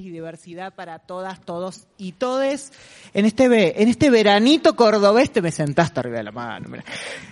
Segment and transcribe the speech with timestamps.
[0.00, 2.72] Y diversidad para todas, todos y todes.
[3.14, 3.44] En este
[3.82, 6.84] en este veranito cordobés, te me sentaste arriba de la mano, mira.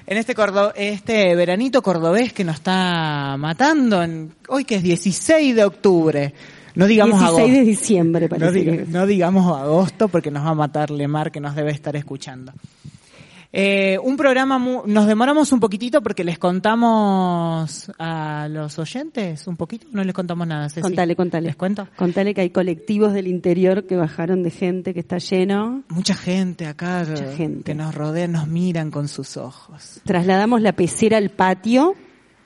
[0.06, 5.54] En este cordo, este veranito cordobés que nos está matando en, hoy que es 16
[5.56, 6.34] de octubre.
[6.74, 7.56] No digamos 16 agosto.
[7.58, 11.70] de diciembre, diga- no digamos agosto porque nos va a matar Lemar que nos debe
[11.70, 12.52] estar escuchando.
[13.56, 19.56] Eh, un programa, mu- nos demoramos un poquitito porque les contamos a los oyentes un
[19.56, 20.68] poquito, no les contamos nada.
[20.68, 20.80] Ceci.
[20.82, 21.46] Contale, contale.
[21.46, 21.86] ¿Les cuento?
[21.96, 25.84] Contale que hay colectivos del interior que bajaron de gente, que está lleno.
[25.88, 27.62] Mucha gente acá Mucha gente.
[27.62, 30.00] que nos rodea, nos miran con sus ojos.
[30.04, 31.94] Trasladamos la pecera al patio.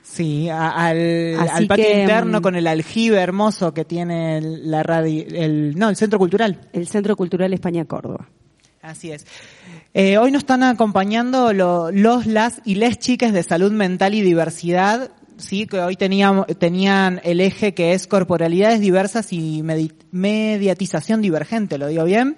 [0.03, 4.83] Sí, a- al, patio que, interno mm, con el aljibe hermoso que tiene el- la
[4.83, 6.67] radio, el, no, el centro cultural.
[6.71, 8.27] El Centro Cultural España Córdoba.
[8.81, 9.25] Así es.
[9.93, 14.21] Eh, hoy nos están acompañando lo- los, las y les chicas de salud mental y
[14.21, 21.21] diversidad, sí, que hoy teníamos, tenían el eje que es corporalidades diversas y medi- mediatización
[21.21, 22.37] divergente, ¿lo digo bien?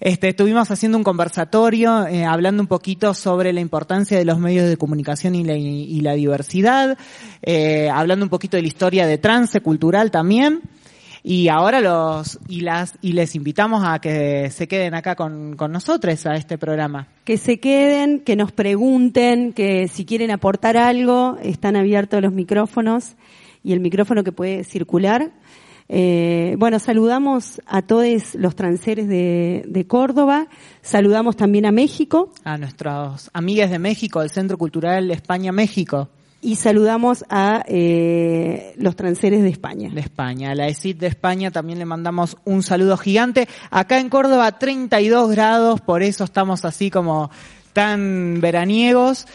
[0.00, 4.66] Este, estuvimos haciendo un conversatorio eh, hablando un poquito sobre la importancia de los medios
[4.66, 6.96] de comunicación y la, y la diversidad,
[7.42, 10.62] eh, hablando un poquito de la historia de trance cultural también.
[11.22, 15.72] Y ahora los y las y les invitamos a que se queden acá con, con
[15.72, 17.08] nosotros a este programa.
[17.24, 23.16] Que se queden, que nos pregunten, que si quieren aportar algo, están abiertos los micrófonos
[23.62, 25.30] y el micrófono que puede circular.
[25.92, 30.46] Eh, bueno, saludamos a todos los transeres de, de Córdoba,
[30.82, 36.08] saludamos también a México A nuestros amigues de México, del Centro Cultural España México,
[36.42, 39.90] y saludamos a eh, los transeres de España.
[39.90, 40.52] de España.
[40.52, 43.48] A la ESID de España también le mandamos un saludo gigante.
[43.70, 47.30] Acá en Córdoba 32 grados, por eso estamos así como
[47.72, 49.26] tan veraniegos.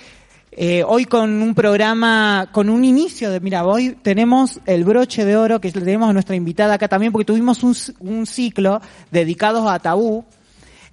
[0.57, 5.35] Eh, hoy con un programa, con un inicio de, mira, hoy tenemos el broche de
[5.35, 9.69] oro que le tenemos a nuestra invitada acá también porque tuvimos un, un ciclo dedicado
[9.69, 10.23] a tabú,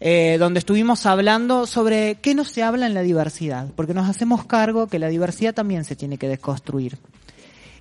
[0.05, 4.45] eh, donde estuvimos hablando sobre qué no se habla en la diversidad, porque nos hacemos
[4.45, 6.99] cargo que la diversidad también se tiene que desconstruir.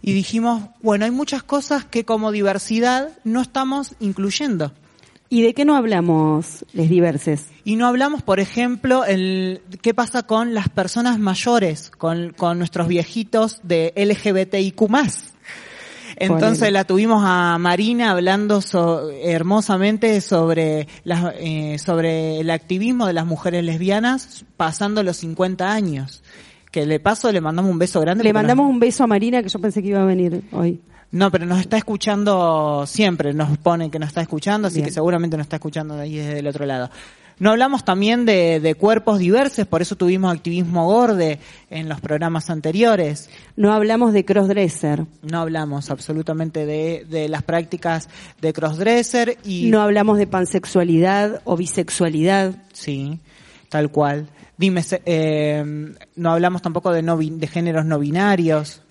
[0.03, 4.71] Y dijimos, bueno, hay muchas cosas que como diversidad no estamos incluyendo.
[5.29, 7.47] ¿Y de qué no hablamos, les diverses?
[7.63, 12.87] Y no hablamos, por ejemplo, el qué pasa con las personas mayores, con, con nuestros
[12.87, 15.30] viejitos de LGBTIQ+.
[16.25, 23.13] Entonces la tuvimos a Marina hablando so- hermosamente sobre, las, eh, sobre el activismo de
[23.13, 26.23] las mujeres lesbianas pasando los 50 años.
[26.71, 28.23] Que le paso, le mandamos un beso grande.
[28.23, 30.79] Le nos- mandamos un beso a Marina, que yo pensé que iba a venir hoy.
[31.11, 34.85] no, pero nos está escuchando siempre, nos pone que nos está escuchando, así Bien.
[34.85, 36.89] que seguramente nos está escuchando de ahí desde el otro lado.
[37.41, 41.39] No hablamos también de, de cuerpos diversos, por eso tuvimos activismo gorde
[41.71, 43.31] en los programas anteriores.
[43.55, 45.07] No hablamos de crossdresser.
[45.23, 48.09] No hablamos absolutamente de, de las prácticas
[48.41, 52.53] de crossdresser y No hablamos de pansexualidad o bisexualidad.
[52.73, 53.17] sí,
[53.69, 54.27] tal cual.
[54.55, 58.83] Dime, eh, no hablamos tampoco de no de géneros no binarios.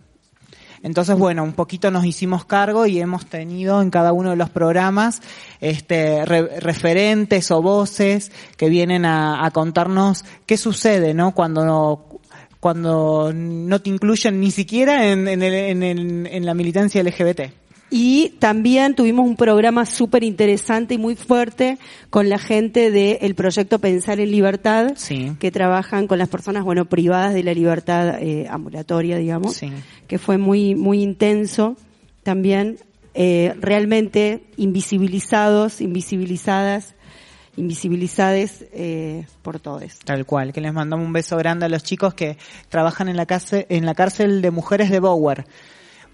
[0.82, 4.48] Entonces, bueno, un poquito nos hicimos cargo y hemos tenido en cada uno de los
[4.48, 5.20] programas
[5.60, 11.32] este, re- referentes o voces que vienen a, a contarnos qué sucede, ¿no?
[11.34, 12.06] Cuando no,
[12.60, 17.40] cuando no te incluyen ni siquiera en, en, el- en, el- en la militancia LGBT.
[17.90, 21.76] Y también tuvimos un programa súper interesante y muy fuerte
[22.08, 25.32] con la gente del proyecto Pensar en Libertad, Sí.
[25.40, 29.72] que trabajan con las personas, bueno, privadas de la libertad eh, ambulatoria, digamos, Sí.
[30.06, 31.76] que fue muy, muy intenso.
[32.22, 32.78] También,
[33.14, 36.94] eh, realmente invisibilizados, invisibilizadas,
[37.56, 39.98] invisibilizades eh, por todos.
[40.04, 42.36] Tal cual, que les mandamos un beso grande a los chicos que
[42.68, 45.44] trabajan en la cárcel, en la cárcel de mujeres de Bower,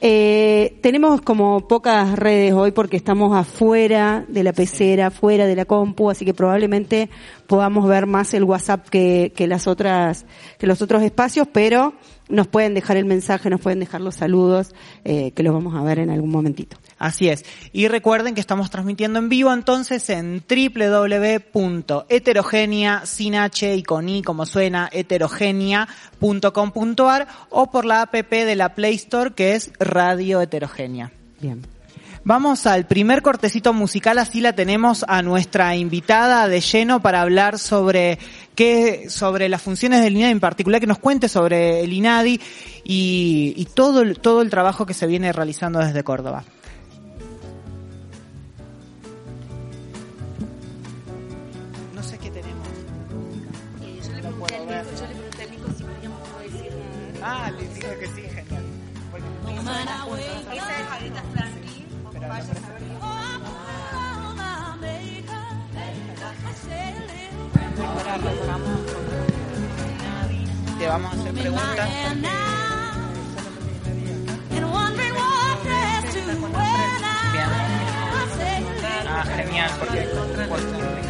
[0.00, 5.66] Eh, tenemos como pocas redes hoy porque estamos afuera de la pecera, fuera de la
[5.66, 7.10] compu, así que probablemente
[7.46, 10.24] podamos ver más el WhatsApp que, que las otras,
[10.58, 11.92] que los otros espacios, pero
[12.28, 14.72] nos pueden dejar el mensaje, nos pueden dejar los saludos,
[15.04, 16.78] eh, que los vamos a ver en algún momentito.
[16.98, 17.44] Así es.
[17.72, 24.22] Y recuerden que estamos transmitiendo en vivo entonces en www.heterogenia, sin H y con I
[24.22, 31.12] como suena, heterogenia.com.ar o por la app de la Play Store que es Radio Heterogenia.
[31.40, 31.74] Bien.
[32.26, 37.58] Vamos al primer cortecito musical, así la tenemos a nuestra invitada de lleno para hablar
[37.58, 38.18] sobre
[38.54, 42.40] qué, sobre las funciones del INADI en particular, que nos cuente sobre el INADI
[42.84, 46.44] y, todo el trabajo que se viene realizando desde Córdoba.
[70.84, 71.88] Te vamos a hacer preguntas.
[77.32, 77.48] Bien.
[79.08, 81.03] Ah, genial, porque...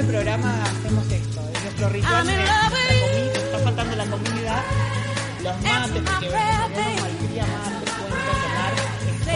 [0.00, 1.40] programa hacemos esto.
[1.52, 4.64] Es nuestro ritual la comida, está faltando la comida,
[5.42, 8.72] los mates, porque tenemos al día mate, cuento, tomar,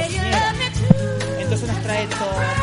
[0.01, 2.56] es Entonces nos trae torta,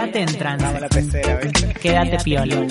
[0.00, 0.64] Quédate en trance.
[0.64, 1.74] Vamos a la pecera, ¿viste?
[1.74, 2.66] Quédate piola.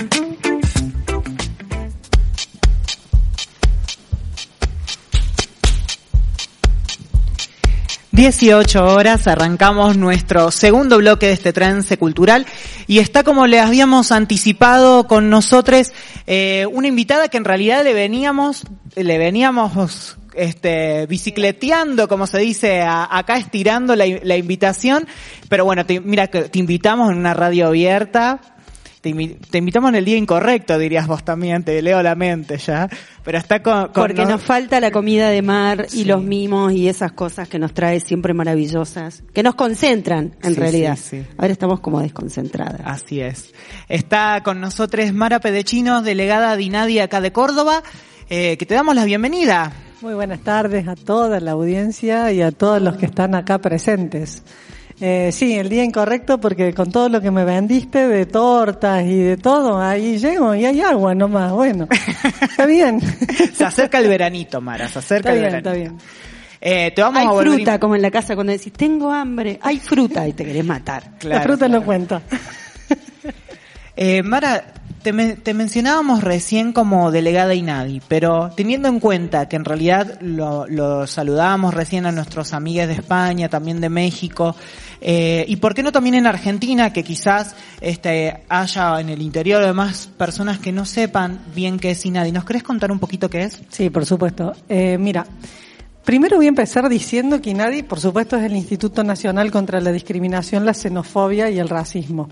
[8.11, 12.47] 18 horas, arrancamos nuestro segundo bloque de este trance cultural
[12.87, 15.93] y está como le habíamos anticipado con nosotros
[16.25, 18.63] eh, una invitada que en realidad le veníamos,
[18.95, 25.07] le veníamos este, bicicleteando, como se dice, a- acá estirando la, la invitación,
[25.47, 28.39] pero bueno, te, mira que te invitamos en una radio abierta,
[29.01, 32.57] te, invi- te invitamos en el día incorrecto, dirías vos también, te leo la mente
[32.57, 32.89] ya,
[33.23, 33.83] pero está con...
[33.83, 36.03] con Porque nos- nos falta la comida de mar y Sí.
[36.03, 40.59] los mimos y esas cosas que nos trae siempre maravillosas, que nos concentran en Sí,
[40.59, 40.97] realidad.
[41.01, 41.25] sí, sí.
[41.37, 42.81] Ahora estamos como desconcentradas.
[42.83, 43.53] Así es.
[43.87, 47.81] Está con nosotros Mara Pedechinos, delegada de INADI acá de Córdoba,
[48.29, 49.71] eh, que te damos la bienvenida.
[50.01, 54.43] Muy buenas tardes a toda la audiencia y a todos los que están acá presentes.
[55.01, 59.17] Eh, sí, el día incorrecto porque con todo lo que me vendiste de tortas y
[59.17, 61.51] de todo, ahí llego y hay agua nomás.
[61.51, 61.87] Bueno,
[62.41, 63.01] está bien.
[63.53, 65.69] Se acerca el veranito, Mara, se acerca Está el bien, veranito.
[65.69, 65.97] está bien.
[66.61, 69.59] Eh, te vamos Hay a volver fruta, como en la casa cuando decís, tengo hambre,
[69.61, 71.11] hay fruta y te querés matar.
[71.19, 71.79] Claro, la fruta claro.
[71.79, 72.21] no cuenta.
[74.01, 74.63] Eh, Mara,
[75.01, 80.19] te, men- te mencionábamos recién como delegada INADI, pero teniendo en cuenta que en realidad
[80.21, 84.55] lo, lo saludábamos recién a nuestros amigos de España, también de México,
[85.01, 89.63] eh, y por qué no también en Argentina, que quizás este, haya en el interior
[89.63, 92.31] además personas que no sepan bien qué es INADI.
[92.31, 93.61] ¿Nos querés contar un poquito qué es?
[93.69, 94.53] Sí, por supuesto.
[94.67, 95.25] Eh, mira,
[96.03, 99.91] primero voy a empezar diciendo que INADI, por supuesto, es el Instituto Nacional contra la
[99.91, 102.29] Discriminación, la Xenofobia y el Racismo.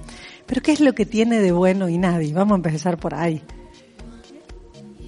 [0.48, 2.32] Pero ¿qué es lo que tiene de bueno INADI?
[2.32, 3.44] Vamos a empezar por ahí.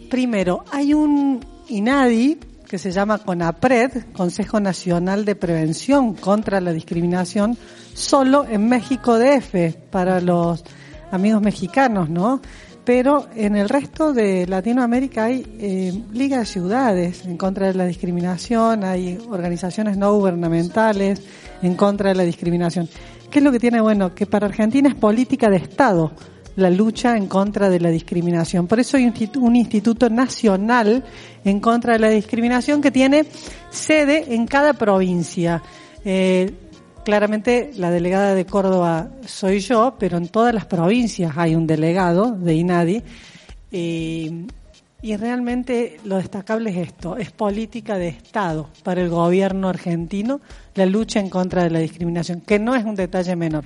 [0.09, 7.57] Primero, hay un INADI que se llama CONAPRED, Consejo Nacional de Prevención contra la Discriminación,
[7.95, 10.63] solo en México DF, para los
[11.11, 12.41] amigos mexicanos, ¿no?
[12.85, 17.85] Pero en el resto de Latinoamérica hay eh, ligas de ciudades en contra de la
[17.85, 21.21] discriminación, hay organizaciones no gubernamentales
[21.61, 22.87] en contra de la discriminación.
[23.31, 24.13] ¿Qué es lo que tiene bueno?
[24.15, 26.11] Que para Argentina es política de Estado
[26.55, 28.67] la lucha en contra de la discriminación.
[28.67, 31.03] Por eso hay un institu- un instituto nacional
[31.45, 33.25] en contra de la discriminación que tiene
[33.69, 35.61] sede en cada provincia.
[36.03, 36.51] Eh,
[37.05, 42.31] claramente la delegada de Córdoba soy yo, pero en todas las provincias hay un delegado
[42.31, 43.03] de INADI.
[45.01, 50.41] Y realmente lo destacable es esto, es política de Estado para el gobierno argentino
[50.75, 53.65] la lucha en contra de la discriminación, que no es un detalle menor.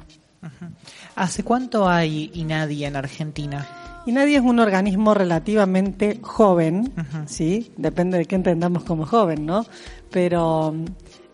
[1.15, 3.67] ¿Hace cuánto hay INADI en Argentina?
[4.05, 6.91] Y nadie es un organismo relativamente joven.
[7.25, 7.71] ¿sí?
[7.77, 9.65] Depende de qué entendamos como joven, ¿no?
[10.11, 10.85] Pero mm,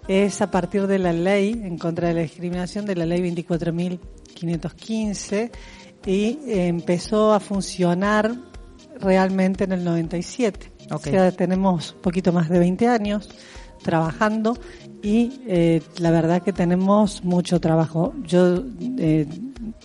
[0.07, 5.49] es a partir de la ley en contra de la discriminación, de la ley 24.515,
[6.05, 8.48] y empezó a funcionar
[8.99, 10.71] realmente en el 97.
[10.91, 10.93] Ok.
[10.95, 13.29] O sea, tenemos un poquito más de 20 años
[13.81, 14.57] trabajando
[15.01, 18.13] y eh, la verdad que tenemos mucho trabajo.
[18.25, 18.63] Yo
[18.97, 19.27] eh,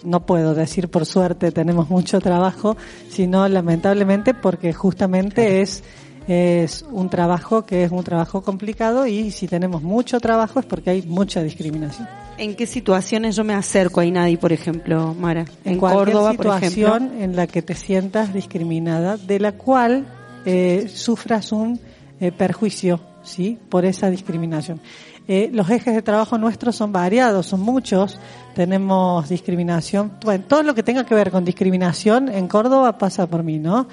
[0.02, 2.76] no puedo decir por suerte tenemos mucho trabajo,
[3.09, 5.85] sino lamentablemente porque justamente es
[6.26, 10.90] es un trabajo que es un trabajo complicado y si tenemos mucho trabajo es porque
[10.90, 12.09] hay mucha discriminación.
[12.36, 15.44] ¿En qué situaciones yo me acerco a INADI, por ejemplo, Mara?
[15.64, 17.24] En, cualquier Córdoba, por situación ejemplo.
[17.24, 20.04] en la que te sientas discriminada, de la cual
[20.44, 21.78] eh, sufras un
[22.20, 23.58] eh, perjuicio, ¿sí?
[23.68, 24.80] Por esa discriminación.
[25.26, 28.18] Eh, los ejes de trabajo nuestros son variados, son muchos.
[28.54, 33.42] Tenemos discriminación, bueno, todo lo que tenga que ver con discriminación en Córdoba pasa por
[33.42, 33.88] mí, ¿no?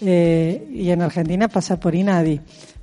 [0.00, 2.40] Eh, y en Argentina pasa por INADI.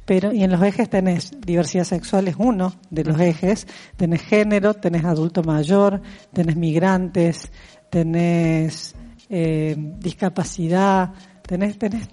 [0.09, 4.73] Pero, y en los ejes tenés diversidad sexual es uno de los ejes, tenés género,
[4.73, 6.01] tenés adulto mayor,
[6.33, 7.51] tenés migrantes,
[7.91, 8.95] tenés
[9.29, 11.13] eh, discapacidad,
[11.43, 12.07] tenés, tenés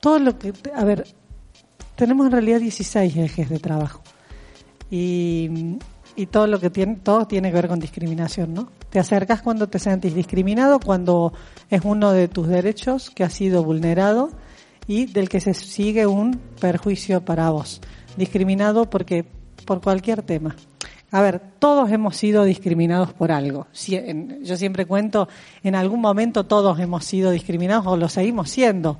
[0.00, 1.06] todo lo que, a ver,
[1.96, 4.00] tenemos en realidad 16 ejes de trabajo.
[4.90, 5.76] Y,
[6.16, 8.70] y todo lo que tiene, todo tiene que ver con discriminación, ¿no?
[8.88, 11.34] Te acercas cuando te sentís discriminado, cuando
[11.68, 14.30] es uno de tus derechos que ha sido vulnerado
[14.86, 17.80] y del que se sigue un perjuicio para vos.
[18.16, 19.24] Discriminado porque,
[19.64, 20.54] por cualquier tema.
[21.10, 23.66] A ver, todos hemos sido discriminados por algo.
[24.42, 25.28] Yo siempre cuento,
[25.62, 28.98] en algún momento todos hemos sido discriminados o lo seguimos siendo.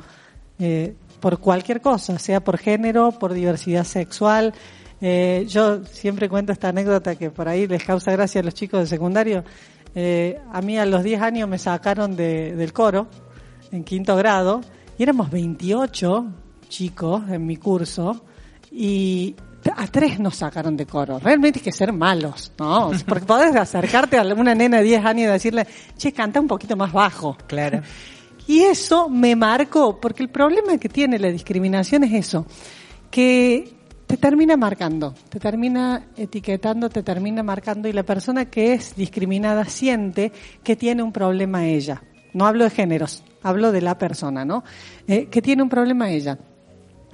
[0.59, 4.53] eh, por cualquier cosa, sea por género, por diversidad sexual.
[5.01, 8.81] Eh, yo siempre cuento esta anécdota que por ahí les causa gracia a los chicos
[8.81, 9.43] de secundario.
[9.95, 13.07] Eh, a mí a los 10 años me sacaron de- del coro,
[13.73, 14.61] en quinto grado,
[14.99, 16.27] y éramos 28
[16.69, 18.25] chicos en mi curso,
[18.71, 19.35] y
[19.77, 21.19] a tres nos sacaron de coro.
[21.19, 22.91] Realmente hay que ser malos, ¿no?
[23.07, 26.77] Porque podés acercarte a una nena de 10 años y decirle, che, canta un poquito
[26.77, 27.37] más bajo.
[27.47, 27.81] Claro.
[28.47, 32.45] Y eso me marcó, porque el problema que tiene la discriminación es eso,
[33.11, 33.73] que
[34.07, 39.65] te termina marcando, te termina etiquetando, te termina marcando y la persona que es discriminada
[39.65, 40.31] siente
[40.63, 42.03] que tiene un problema ella.
[42.35, 44.65] No hablo de géneros, hablo de la persona, ¿no?
[45.07, 46.37] Eh, que tiene un problema ella.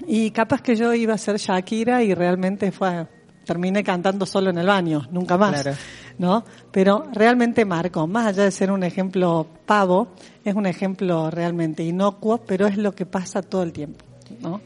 [0.06, 3.06] Y capaz que yo iba a ser Shakira y realmente fue,
[3.44, 5.60] terminé cantando solo en el baño, nunca más.
[5.60, 5.76] Claro.
[6.18, 6.44] ¿No?
[6.70, 10.08] Pero realmente marco, más allá de ser un ejemplo pavo,
[10.44, 14.04] es un ejemplo realmente inocuo, pero es lo que pasa todo el tiempo,
[14.40, 14.60] ¿no?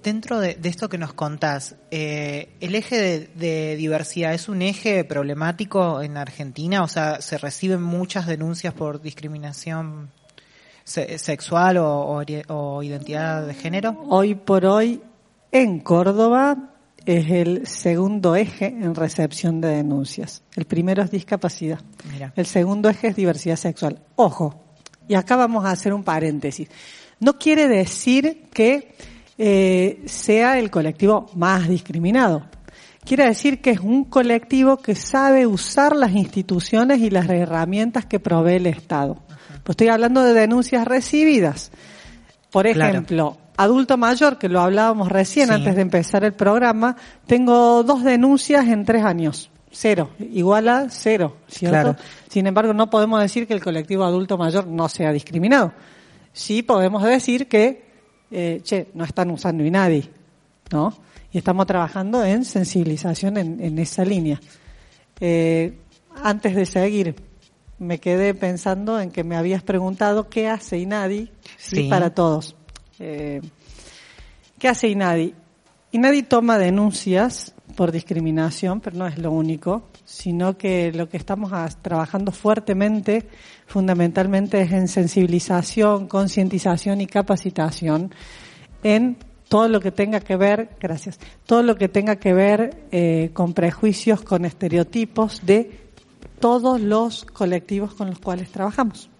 [0.00, 4.62] Dentro de, de esto que nos contás, eh, ¿el eje de, de diversidad es un
[4.62, 6.84] eje problemático en Argentina?
[6.84, 10.12] O sea, ¿se reciben muchas denuncias por discriminación
[10.86, 14.04] se- sexual o, o ori- o identidad de género?
[14.08, 15.02] Hoy por hoy,
[15.52, 16.70] en Córdoba,
[17.04, 20.42] es el segundo eje en recepción de denuncias.
[20.54, 21.80] El primero es discapacidad.
[22.12, 22.32] Mira.
[22.36, 23.98] El segundo eje es diversidad sexual.
[24.16, 24.62] Ojo,
[25.08, 26.68] y acá vamos a hacer un paréntesis.
[27.20, 28.94] No quiere decir que
[29.38, 32.46] eh, sea el colectivo más discriminado.
[33.04, 38.18] Quiere decir que es un colectivo que sabe usar las instituciones y las herramientas que
[38.18, 39.18] provee el Estado.
[39.66, 41.72] Pues estoy hablando de denuncias recibidas.
[42.52, 42.90] Por Claro.
[42.92, 45.54] ejemplo, adulto mayor, que lo hablábamos recién Sí.
[45.54, 46.96] antes de empezar el programa,
[47.26, 49.50] tengo dos denuncias en tres años.
[49.72, 51.72] Cero, igual a cero, ¿cierto?
[51.72, 51.96] Claro.
[52.28, 55.72] Sin embargo, no podemos decir que el colectivo adulto mayor no sea discriminado.
[56.32, 57.84] Sí podemos decir que,
[58.30, 60.08] eh, che, no están usando INADI,
[60.70, 60.94] ¿no?
[61.32, 64.40] Y estamos trabajando en sensibilización en, en esa línea.
[65.20, 65.76] Eh,
[66.22, 67.16] antes de seguir,
[67.78, 71.88] me quedé pensando en que me habías preguntado qué hace INADI sí, Sí.
[71.88, 72.56] para todos.
[72.98, 73.40] Eh,
[74.58, 75.34] ¿Qué hace INADI?
[75.92, 81.52] INADI toma denuncias por discriminación, pero no es lo único, sino que lo que estamos
[81.82, 83.28] trabajando fuertemente,
[83.66, 88.14] fundamentalmente, es en sensibilización, concientización y capacitación
[88.82, 89.18] en
[89.48, 93.52] todo lo que tenga que ver, gracias, todo lo que tenga que ver eh, con
[93.52, 95.85] prejuicios, con estereotipos de
[96.38, 99.10] todos los colectivos con los cuales trabajamos.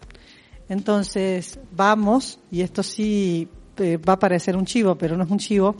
[0.68, 3.48] Entonces, vamos, y esto sí
[3.78, 5.76] eh, va a parecer un chivo, pero no es un chivo,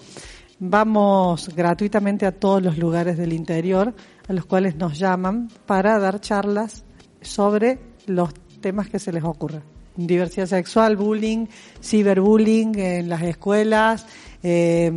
[0.58, 3.94] vamos gratuitamente a todos los lugares del interior
[4.28, 6.84] a los cuales nos llaman para dar charlas
[7.20, 9.62] sobre los temas que se les ocurra.
[9.96, 11.46] Diversidad sexual, bullying,
[11.82, 14.06] ciberbullying en las escuelas,
[14.42, 14.92] eh,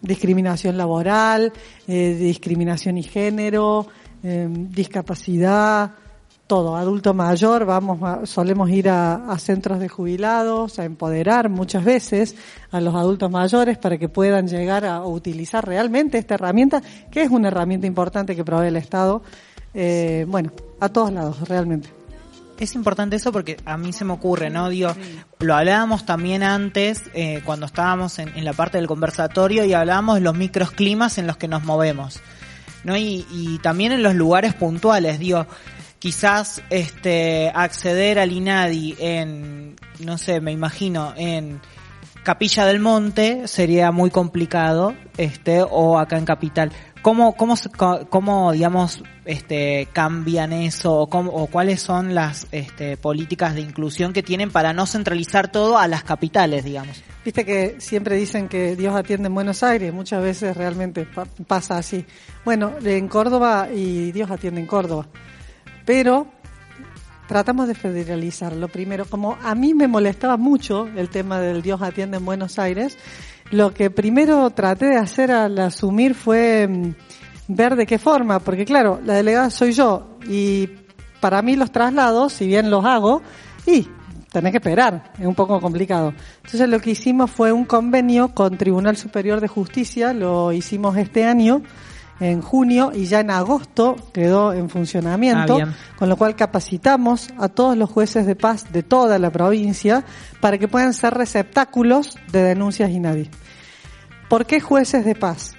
[0.00, 1.52] discriminación laboral,
[1.86, 3.86] eh, discriminación y género,
[4.24, 5.92] eh, discapacidad,
[6.46, 12.34] todo, adulto mayor, vamos solemos ir a, a centros de jubilados, a empoderar muchas veces
[12.70, 17.30] a los adultos mayores para que puedan llegar a utilizar realmente esta herramienta, que es
[17.30, 19.22] una herramienta importante que provee el Estado,
[19.74, 21.88] eh, bueno, a todos lados, realmente.
[22.58, 24.68] Es importante eso porque a mí se me ocurre, ¿no?
[24.68, 24.90] Digo,
[25.40, 30.14] lo hablábamos también antes, eh, cuando estábamos en, en la parte del conversatorio y hablábamos
[30.14, 32.20] de los microclimas en los que nos movemos,
[32.84, 32.96] ¿no?
[32.96, 35.46] Y, y también en los lugares puntuales, digo,
[35.98, 41.60] quizás este acceder al INADI en, no sé, me imagino, en
[42.24, 46.72] Capilla del Monte sería muy complicado, este, o acá en Capital.
[47.04, 47.54] ¿Cómo, cómo,
[48.08, 54.14] cómo digamos, este, cambian eso, o, cómo- o cuáles son las, este, políticas de inclusión
[54.14, 57.04] que tienen para no centralizar todo a las capitales, digamos?
[57.22, 61.76] Viste que siempre dicen que Dios atiende en Buenos Aires, muchas veces realmente pa- pasa
[61.76, 62.06] así.
[62.42, 65.06] Bueno, en Córdoba y Dios atiende en Córdoba.
[65.84, 66.26] Pero
[67.28, 69.04] tratamos de federalizarlo primero.
[69.04, 72.96] Como a mí me molestaba mucho el tema del Dios atiende en Buenos Aires,
[73.50, 76.94] lo que primero traté de hacer al asumir fue mm,
[77.48, 80.68] ver de qué forma, porque claro, la delegada soy yo y
[81.20, 83.22] para mí los traslados, si bien los hago,
[83.66, 83.88] y
[84.30, 86.12] tenés que esperar, es un poco complicado.
[86.44, 91.24] Entonces lo que hicimos fue un convenio con Tribunal Superior de Justicia, lo hicimos este
[91.24, 91.62] año,
[92.20, 97.48] en junio, y ya en agosto quedó en funcionamiento, Ah, con lo cual capacitamos a
[97.48, 100.04] todos los jueces de paz de toda la provincia
[100.40, 103.30] para que puedan ser receptáculos de denuncias y nadie.
[104.28, 105.54] ¿Por qué jueces de paz?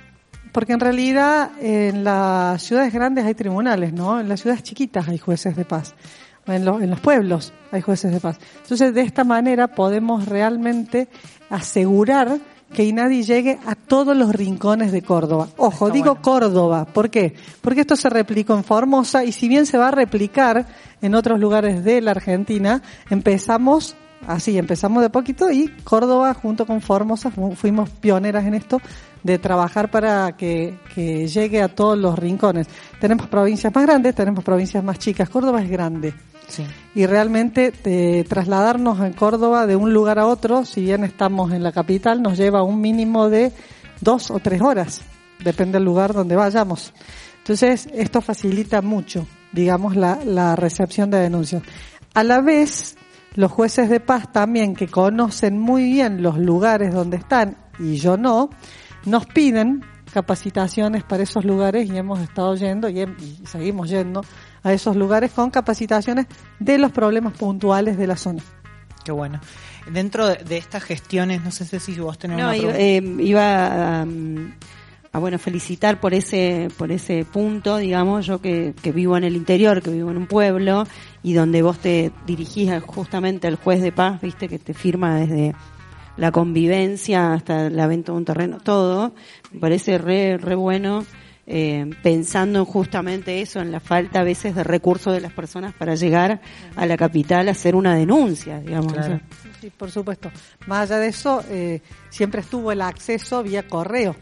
[0.53, 4.19] Porque en realidad en las ciudades grandes hay tribunales, ¿no?
[4.21, 5.93] En las ciudades chiquitas hay jueces de paz.
[6.47, 8.37] En, lo- en los pueblos hay jueces de paz.
[8.61, 11.09] Entonces, de esta manera podemos realmente
[11.49, 12.37] asegurar
[12.75, 15.47] que INADI llegue a todos los rincones de Córdoba.
[15.57, 16.21] Ojo, Está digo bueno.
[16.21, 16.85] Córdoba.
[16.85, 17.33] ¿Por qué?
[17.61, 20.65] Porque esto se replicó en Formosa y si bien se va a replicar
[21.01, 23.95] en otros lugares de la Argentina, empezamos
[24.27, 28.81] así, empezamos de poquito y Córdoba junto con Formosa fu- fuimos pioneras en esto
[29.25, 32.67] de trabajar para que, que llegue a todos los rincones.
[33.01, 35.29] Tenemos provincias más grandes, tenemos provincias más chicas.
[35.29, 36.13] Córdoba es grande.
[36.47, 36.63] Sí.
[36.93, 41.63] Y realmente eh, trasladarnos en Córdoba de un lugar a otro, si bien estamos en
[41.63, 43.51] la capital, nos lleva un mínimo de
[43.99, 45.01] dos o tres horas,
[45.43, 46.93] depende del lugar donde vayamos.
[47.39, 51.63] Entonces, esto facilita mucho, digamos, la, la recepción de denuncias.
[52.13, 52.95] A la vez,
[53.33, 58.17] los jueces de paz también, que conocen muy bien los lugares donde están, y yo
[58.17, 58.51] no,
[59.05, 64.21] nos piden capacitaciones para esos lugares y hemos estado yendo y, y seguimos yendo
[64.63, 66.27] a esos lugares con capacitaciones
[66.59, 68.41] de los problemas puntuales de la zona.
[69.03, 69.39] Qué bueno.
[69.91, 73.21] Dentro de, de estas gestiones, no sé si vos tenés No, una iba, pregunta.
[73.21, 74.05] eh, iba a,
[75.13, 79.35] a, bueno felicitar por ese por ese punto, digamos, yo que, que vivo en el
[79.35, 80.87] interior, que vivo en un pueblo
[81.21, 85.53] y donde vos te dirigís justamente al juez de paz, viste que te firma desde
[86.17, 89.13] la convivencia hasta la venta de un terreno, todo,
[89.51, 91.05] me parece re re bueno.
[91.47, 95.73] eh, pensando en justamente eso, en la falta a veces de recursos de las personas
[95.75, 96.41] para llegar
[96.75, 98.93] a la capital a hacer una denuncia, digamos.
[98.93, 99.19] Claro.
[99.61, 100.31] Sí, por supuesto.
[100.65, 104.15] Más allá de eso, eh, siempre estuvo el acceso vía correo.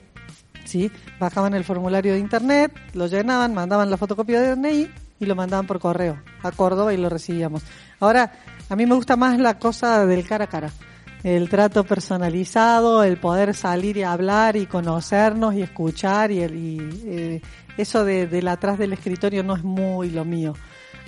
[0.65, 0.91] ¿sí?
[1.19, 5.65] Bajaban el formulario de internet, lo llenaban, mandaban la fotocopia de DNI y lo mandaban
[5.65, 7.63] por correo a Córdoba y lo recibíamos.
[8.01, 8.34] Ahora,
[8.69, 10.69] a mí me gusta más la cosa del cara a cara.
[11.23, 16.77] El trato personalizado, el poder salir y hablar y conocernos y escuchar y, el, y
[17.05, 17.41] eh,
[17.77, 20.53] eso de, del atrás del escritorio no es muy lo mío.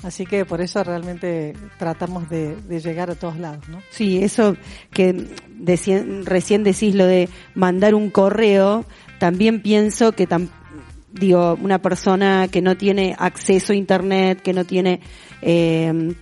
[0.03, 3.81] Así que por eso realmente tratamos de, de llegar a todos lados, ¿no?
[3.89, 4.55] Sí, eso
[4.91, 5.13] que
[5.59, 8.85] deci- recién decís lo de mandar un correo,
[9.19, 10.49] también pienso que tam-
[11.11, 14.99] digo, una persona que no tiene acceso a internet, que no tiene
[15.41, 16.13] eh,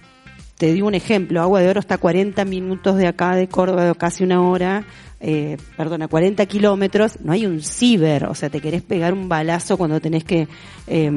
[0.58, 3.94] te digo un ejemplo, Agua de Oro está a 40 minutos de acá de Córdoba,
[3.96, 4.86] casi una hora,
[5.20, 9.28] eh, perdón, a 40 kilómetros, no hay un ciber, o sea, te querés pegar un
[9.28, 10.48] balazo cuando tenés que
[10.88, 11.12] eh,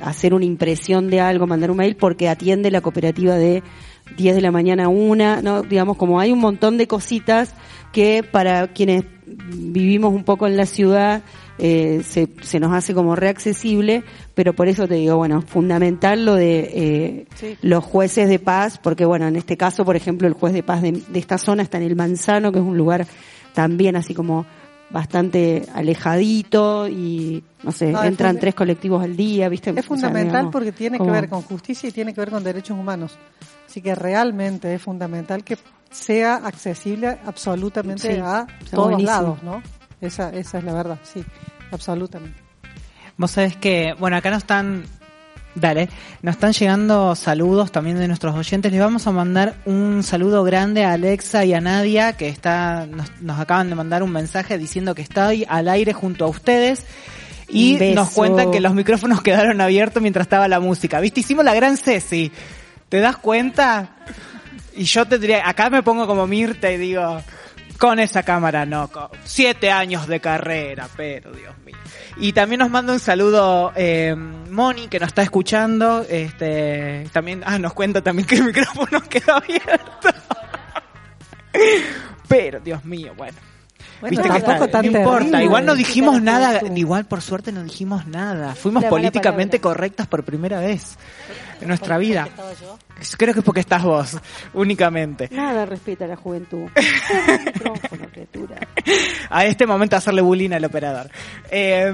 [0.00, 3.62] hacer una impresión de algo, mandar un mail, porque atiende la cooperativa de
[4.16, 5.62] 10 de la mañana a una, ¿no?
[5.62, 7.54] Digamos, como hay un montón de cositas
[7.92, 11.22] que para quienes vivimos un poco en la ciudad,
[11.58, 16.34] eh, se, se nos hace como reaccesible, pero por eso te digo, bueno, fundamental lo
[16.34, 17.56] de eh, Sí.
[17.62, 20.82] los jueces de paz, porque bueno, en este caso, por ejemplo, el juez de paz
[20.82, 23.06] de, de esta zona está en el Manzano, que es un lugar
[23.54, 24.46] también así como
[24.90, 29.70] bastante alejadito y no sé, No, entran tres colectivos al día, ¿viste?
[29.70, 32.30] O Es sea, fundamental digamos, porque tiene que ver con justicia y tiene que ver
[32.30, 33.18] con derechos humanos.
[33.68, 35.58] Así que realmente es fundamental que
[35.90, 39.06] sea accesible absolutamente Sí, a todos buenísimo.
[39.10, 39.62] lados, ¿no?
[40.00, 41.24] Esa, esa es la verdad, sí,
[41.72, 42.40] absolutamente.
[43.16, 44.84] Vos sabés que, bueno, acá nos están,
[45.56, 45.88] dale,
[46.22, 48.70] nos están llegando saludos también de nuestros oyentes.
[48.70, 53.10] Les vamos a mandar un saludo grande a Alexa y a Nadia, que está, nos,
[53.20, 56.84] nos acaban de mandar un mensaje diciendo que estoy al aire junto a ustedes.
[57.48, 61.00] Y nos cuentan que los micrófonos quedaron abiertos mientras estaba la música.
[61.00, 61.20] ¿Viste?
[61.20, 62.30] Hicimos la gran Ceci.
[62.88, 63.96] ¿Te das cuenta?
[64.76, 67.20] Y yo tendría, acá me pongo como Mirta y digo,
[67.78, 68.90] con esa cámara no,
[69.24, 71.76] siete años de carrera, pero Dios mío.
[72.16, 77.58] Y también nos manda un saludo eh, Moni, que nos está escuchando, este, también, ah,
[77.58, 80.08] nos cuenta también que el micrófono quedó abierto.
[82.28, 83.38] Pero, Dios mío, bueno.
[84.00, 85.44] Bueno, Viste que está- tan no importa, terrible.
[85.44, 88.54] igual no dijimos nada, igual por suerte no dijimos nada.
[88.54, 90.96] Fuimos La políticamente correctas por primera vez
[91.60, 92.28] en nuestra vida.
[93.16, 94.16] Creo que es porque estás vos,
[94.54, 95.28] únicamente.
[95.32, 96.68] Nada respeta a la juventud.
[96.76, 98.58] El micrófono, criatura.
[99.30, 101.10] A este momento hacerle bullying al operador.
[101.50, 101.92] Eh,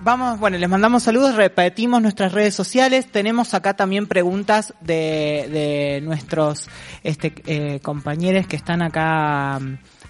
[0.00, 3.06] vamos, bueno, les mandamos saludos, repetimos nuestras redes sociales.
[3.10, 6.68] Tenemos acá también preguntas de, de nuestros
[7.04, 9.60] este, eh, compañeros que están acá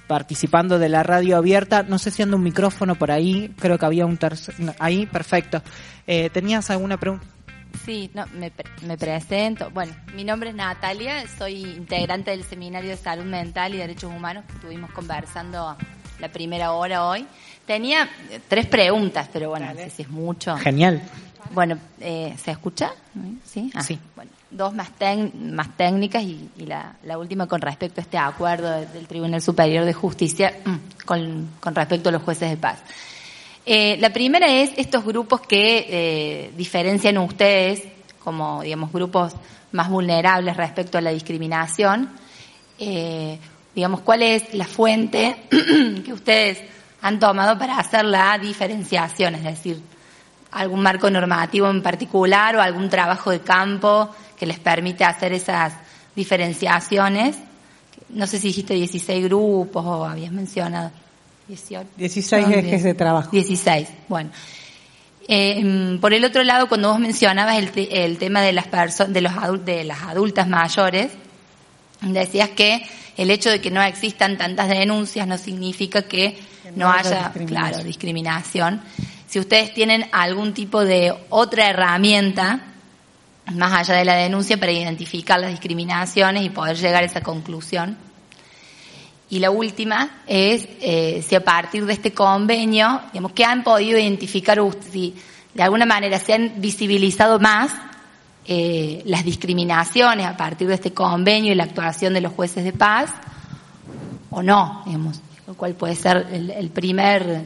[0.08, 1.84] participando de la radio abierta.
[1.84, 4.58] No sé si anda un micrófono por ahí, creo que había un tercer...
[4.58, 5.62] no, ahí, perfecto.
[6.06, 7.24] Eh, ¿Tenías alguna pregunta?
[7.84, 9.70] Sí, no, me, pre- me presento.
[9.70, 14.44] Bueno, mi nombre es Natalia, soy integrante del Seminario de Salud Mental y Derechos Humanos
[14.46, 15.76] que estuvimos conversando
[16.18, 17.26] la primera hora hoy.
[17.66, 18.08] Tenía
[18.48, 20.56] tres preguntas, pero bueno, no sé si es mucho.
[20.56, 21.02] Genial.
[21.52, 22.90] Bueno, eh, ¿se escucha?
[23.44, 23.70] ¿Sí?
[23.74, 23.98] Ah, Sí.
[24.16, 24.90] Bueno, dos más,
[25.34, 29.92] más técnicas y, la, última con respecto a este acuerdo de- del Tribunal Superior de
[29.92, 32.78] Justicia mm, con, con respecto a los jueces de paz.
[33.66, 37.82] Eh, la primera es estos grupos que eh, diferencian ustedes
[38.24, 39.34] como, digamos, grupos
[39.72, 42.08] más vulnerables respecto a la discriminación.
[42.78, 43.38] Eh,
[43.74, 46.58] digamos, ¿cuál es la fuente que ustedes
[47.02, 49.34] han tomado para hacer la diferenciación?
[49.34, 49.82] Es decir,
[50.52, 55.72] algún marco normativo en particular o algún trabajo de campo que les permite hacer esas
[56.16, 57.36] diferenciaciones.
[58.10, 60.90] No sé si dijiste 16 grupos o habías mencionado.
[61.48, 61.88] 18.
[61.96, 63.30] 16 Son ejes de trabajo.
[63.30, 64.30] 16, bueno.
[65.30, 69.12] Eh, por el otro lado, cuando vos mencionabas el, te- el tema de las personas,
[69.12, 71.10] de los de las adultas mayores,
[72.00, 72.82] decías que
[73.16, 76.38] el hecho de que no existan tantas denuncias no significa que,
[76.74, 77.46] no no haya haya, discriminación.
[77.70, 78.80] claro, discriminación.
[79.26, 82.60] Si ustedes tienen algún tipo de otra herramienta,
[83.52, 87.96] más allá de la denuncia, para identificar las discriminaciones y poder llegar a esa conclusión.
[89.30, 93.98] Y la última es eh, si a partir de este convenio, digamos, que han podido
[93.98, 94.58] identificar
[94.90, 95.14] si
[95.54, 97.72] de alguna manera se han visibilizado más
[98.46, 102.72] eh, las discriminaciones a partir de este convenio y la actuación de los jueces de
[102.72, 103.10] paz,
[104.30, 107.44] o no, digamos, lo cual puede ser el primer,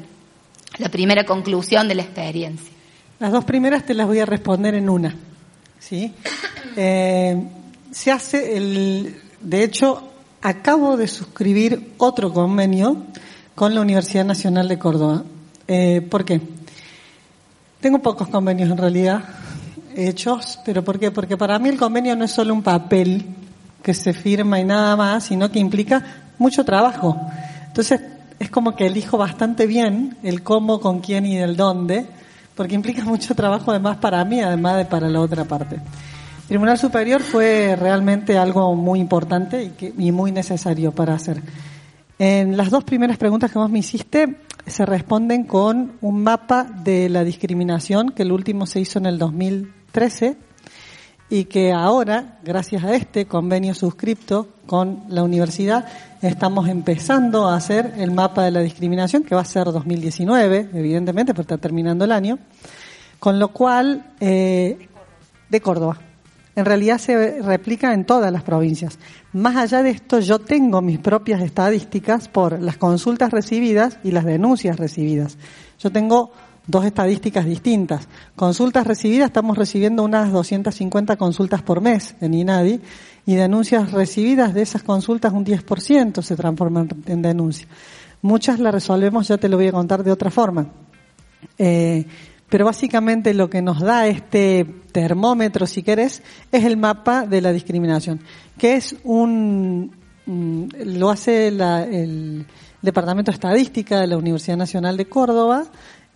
[0.78, 2.72] la primera conclusión de la experiencia.
[3.18, 5.14] Las dos primeras te las voy a responder en una.
[5.82, 6.14] ¿Sí?
[6.76, 7.42] Eh,
[7.90, 13.04] se hace el, de hecho, acabo de suscribir otro convenio
[13.54, 15.24] con la Universidad Nacional de Córdoba.
[15.66, 16.40] Eh, ¿Por qué?
[17.80, 19.24] Tengo pocos convenios en realidad
[19.94, 21.10] hechos, pero ¿por qué?
[21.10, 23.26] Porque para mí el convenio no es solo un papel
[23.82, 27.20] que se firma y nada más, sino que implica mucho trabajo.
[27.66, 28.00] Entonces,
[28.38, 32.06] es como que elijo bastante bien el cómo, con quién y del dónde,
[32.54, 35.80] porque implica mucho trabajo además para mí, además de para la otra parte.
[36.48, 41.40] Tribunal Superior fue realmente algo muy importante y, que, y muy necesario para hacer.
[42.18, 44.36] En las dos primeras preguntas que vos me hiciste
[44.66, 49.18] se responden con un mapa de la discriminación que el último se hizo en el
[49.18, 50.36] 2013
[51.32, 55.86] y que ahora, gracias a este convenio suscripto con la universidad,
[56.20, 61.32] estamos empezando a hacer el mapa de la discriminación, que va a ser 2019, evidentemente,
[61.32, 62.38] porque está terminando el año,
[63.18, 64.90] con lo cual, eh,
[65.48, 65.96] de Córdoba.
[66.54, 68.98] En realidad se replica en todas las provincias.
[69.32, 74.26] Más allá de esto, yo tengo mis propias estadísticas por las consultas recibidas y las
[74.26, 75.38] denuncias recibidas.
[75.78, 76.30] Yo tengo
[76.66, 78.08] dos estadísticas distintas.
[78.36, 82.80] Consultas recibidas, estamos recibiendo unas 250 consultas por mes en INADI
[83.26, 87.66] y denuncias recibidas de esas consultas un 10% se transforman en denuncia.
[88.22, 90.68] Muchas las resolvemos, ya te lo voy a contar de otra forma.
[91.58, 92.06] Eh,
[92.48, 96.22] pero básicamente lo que nos da este termómetro, si querés,
[96.52, 98.20] es el mapa de la discriminación,
[98.58, 99.90] que es un,
[100.26, 100.64] mm,
[100.98, 102.46] lo hace la- el
[102.82, 105.64] Departamento de Estadística de la Universidad Nacional de Córdoba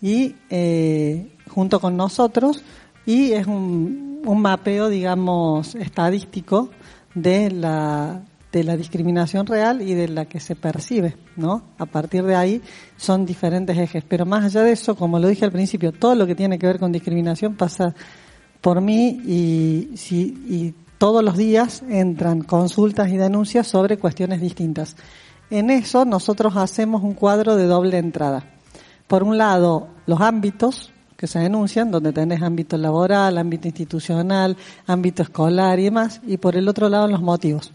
[0.01, 2.63] y eh, junto con nosotros
[3.05, 6.71] y es un, un mapeo, digamos, estadístico
[7.15, 8.23] de la
[8.57, 11.63] de la discriminación real y de la que se percibe, ¿no?
[11.77, 12.63] A partir de ahí
[12.97, 16.27] son diferentes ejes, pero más allá de eso, como lo dije al principio, todo lo
[16.27, 17.95] que tiene que ver con discriminación pasa
[18.63, 24.97] por mí y, si, y todos los días entran consultas y denuncias sobre cuestiones distintas.
[25.51, 28.56] En eso nosotros hacemos un cuadro de doble entrada.
[29.07, 35.23] Por un lado, los ámbitos que se denuncian, donde tenés ámbito laboral, ámbito institucional, ámbito
[35.23, 37.73] escolar y demás, y por el otro lado los motivos.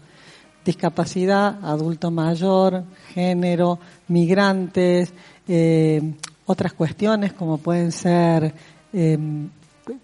[0.64, 5.12] Discapacidad, adulto mayor, género, migrantes,
[5.48, 6.14] eh,
[6.46, 8.54] otras cuestiones como pueden ser
[8.92, 9.18] eh,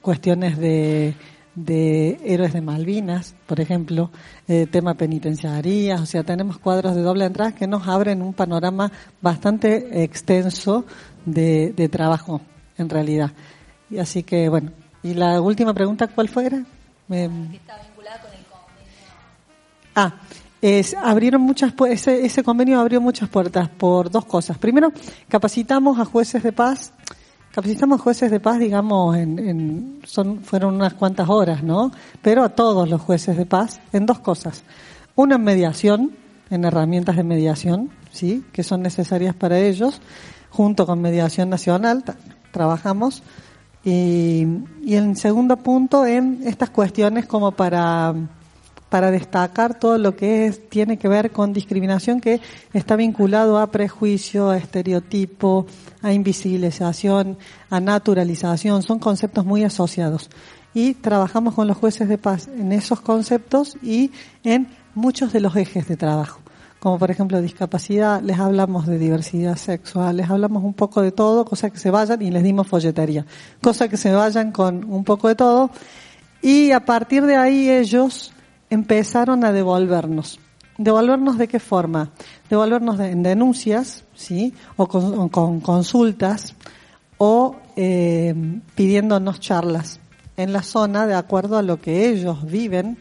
[0.01, 1.15] cuestiones de,
[1.55, 4.11] de héroes de Malvinas, por ejemplo,
[4.47, 8.93] eh, tema penitenciarías, o sea, tenemos cuadros de doble entrada que nos abren un panorama
[9.21, 10.85] bastante extenso
[11.33, 12.41] de, de trabajo,
[12.77, 13.31] en realidad.
[13.91, 16.65] Y así que, bueno, y la última pregunta, ¿cuál fuera?
[17.09, 17.29] Me-
[19.95, 20.15] Ah,
[20.61, 24.59] es, abrieron muchas ese, ese convenio abrió muchas puertas por dos cosas.
[24.59, 24.93] Primero,
[25.29, 26.93] capacitamos a jueces de paz.
[27.53, 31.91] Capacitamos jueces de paz, digamos, en, en- son, fueron unas cuantas horas, ¿no?
[32.23, 34.63] Pero a todos los jueces de paz en dos cosas.
[35.17, 36.13] Una en mediación,
[36.51, 38.45] en herramientas de mediación, ¿sí?
[38.53, 40.01] Que son necesarias para ellos.
[40.51, 42.05] Junto con mediación nacional
[42.53, 43.23] trabajamos.
[43.85, 44.47] Y,
[44.83, 48.15] y en segundo punto, en estas cuestiones como para
[48.89, 52.41] para destacar todo lo que es, tiene que ver con discriminación que
[52.73, 55.67] está vinculado a prejuicio, a estereotipo,
[56.03, 57.39] a invisibilización,
[57.71, 60.31] a naturalización, son conceptos muy asociados.
[60.75, 64.11] Y trabajamos con los jueces de paz en esos conceptos y
[64.45, 66.41] en muchos de los ejes de trabajo.
[66.81, 71.45] Como por ejemplo discapacidad, les hablamos de diversidad sexual, les hablamos un poco de todo,
[71.45, 73.27] cosa que se vayan y les dimos folletería.
[73.61, 75.71] Cosa que se vayan con un poco de todo.
[76.41, 78.33] Y a partir de ahí ellos
[78.71, 80.39] empezaron a devolvernos.
[80.77, 82.13] ¿Devolvernos de qué forma?
[82.49, 84.55] Devolvernos de- en denuncias, ¿sí?
[84.77, 86.55] O con, o con consultas,
[87.17, 88.33] o eh,
[88.77, 89.99] pidiéndonos charlas
[90.37, 92.99] en la zona de acuerdo a lo que ellos viven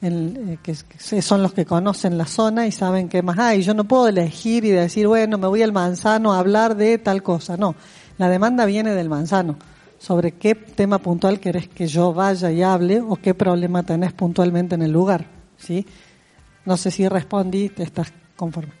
[0.00, 0.74] en- eh, que,
[1.22, 3.62] son los que conocen la zona y saben qué más hay.
[3.62, 7.22] Yo no puedo elegir y decir, bueno, me voy al manzano a hablar de tal
[7.22, 7.56] cosa.
[7.56, 7.74] No,
[8.18, 9.56] la demanda viene del manzano.
[9.98, 14.76] Sobre qué tema puntual querés que yo vaya y hable o qué problema tenés puntualmente
[14.76, 15.26] en el lugar.
[15.56, 15.84] ¿sí?
[16.64, 18.72] No sé si respondí, te estás conforme.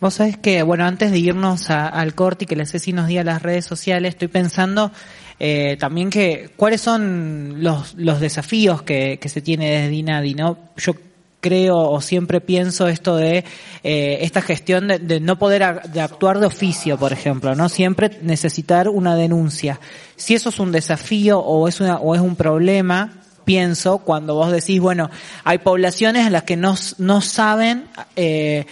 [0.00, 3.24] Vos sabés que, bueno, antes de irnos al corte y que la Ceci nos diga
[3.24, 4.92] las redes sociales, estoy pensando
[5.40, 10.58] eh, también que cuáles son los, los desafíos que, que se tiene desde Dinadi, ¿no?
[10.76, 10.94] Yo
[11.40, 13.44] creo o siempre pienso esto de
[13.84, 17.68] eh, esta gestión de, de no poder a- de actuar de oficio, por ejemplo, ¿no?
[17.68, 19.78] Siempre necesitar una denuncia.
[20.16, 23.12] Si eso es un desafío o es una, o es un problema,
[23.44, 25.10] pienso cuando vos decís, bueno,
[25.44, 27.84] hay poblaciones en las que no, no saben
[28.16, 28.66] eh,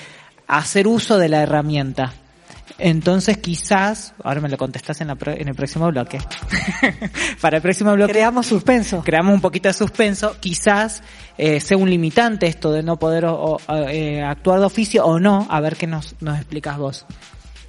[0.49, 2.15] hacer uso de la herramienta.
[2.79, 6.19] Entonces quizás, ahora me lo contestás en, la en el próximo bloque.
[7.41, 9.03] Para el próximo bloque Creamos suspenso.
[9.05, 11.03] creamos un poquito de suspenso, quizás
[11.39, 13.59] eh, sea un limitante esto de no poder o- o,
[13.89, 17.07] eh, actuar de oficio o no, a ver qué nos, nos explicas vos.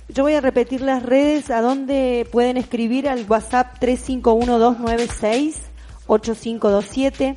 [0.10, 3.78] Yo voy a repetir las redes a donde pueden escribir al WhatsApp
[6.08, 7.36] 351-296-8527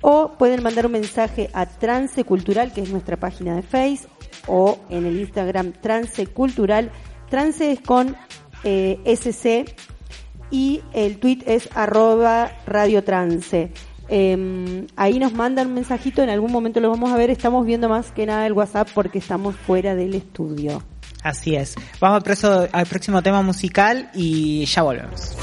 [0.00, 4.06] o pueden mandar un mensaje a Trance Cultural, que es nuestra página de Face,
[4.46, 6.90] o en el Instagram Trance Cultural.
[7.34, 8.16] Trance es con
[8.62, 9.74] eh, SC
[10.52, 13.72] y el tweet es arroba Radio Trance.
[14.08, 17.88] Eh, ahí nos mandan un mensajito, en algún momento lo vamos a ver, estamos viendo
[17.88, 20.80] más que nada el WhatsApp porque estamos fuera del estudio.
[21.24, 21.74] Así es.
[21.98, 22.22] Vamos
[22.72, 25.36] al próximo tema musical y ya volvemos.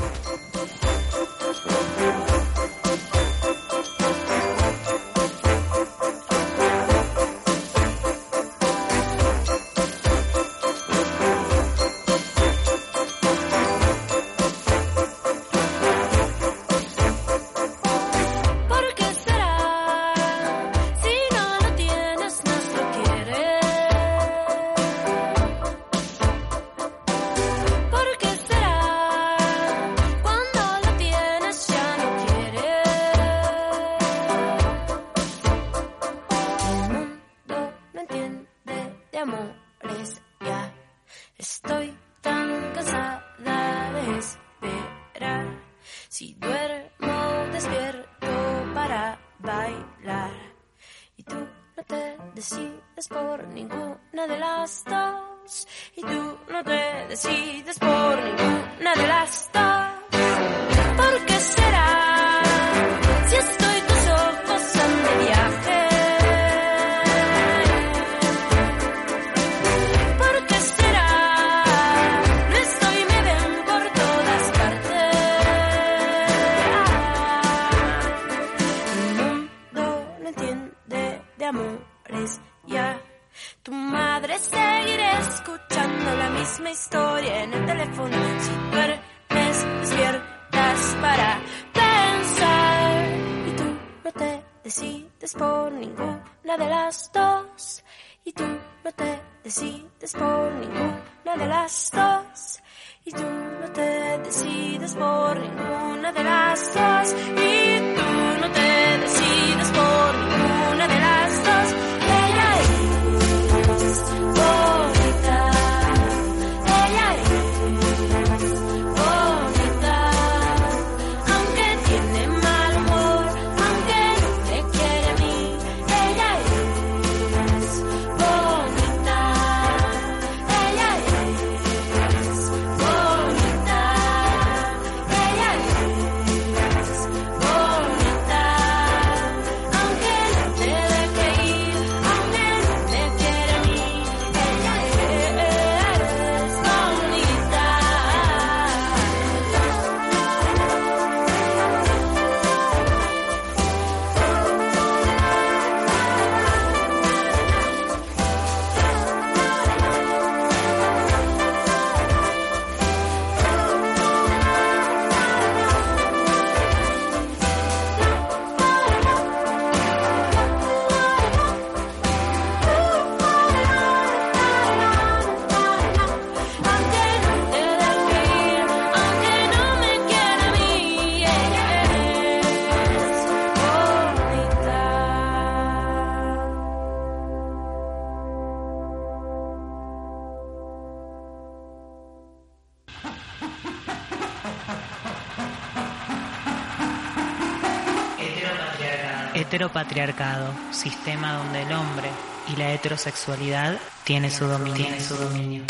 [199.82, 202.10] Heteropatriarcado, sistema donde el hombre
[202.52, 204.76] y la heterosexualidad tiene su dominio.
[204.76, 205.64] Tiene su dominio.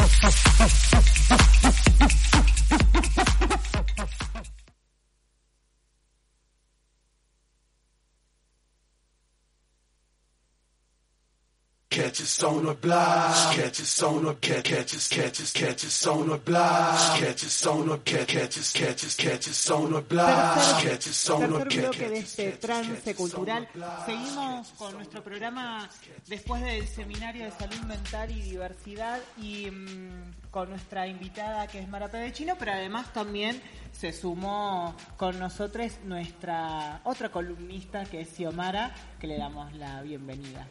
[12.82, 13.56] Block.
[13.56, 17.20] Catch us on the catch catch us catch us catch us on the block.
[17.20, 20.82] Catch us on the catch catch us catch us catch us on the block.
[20.82, 23.68] Catch us on the Tercer bloque de este trance cultural.
[24.06, 25.90] Seguimos con nuestro programa
[26.28, 31.88] después del seminario de salud mental y diversidad y mm, con nuestra invitada que es
[31.88, 33.62] Mara Chino, pero además también
[33.92, 40.68] se sumó con nosotros nuestra otra columnista que es Xiomara, que le damos la bienvenida.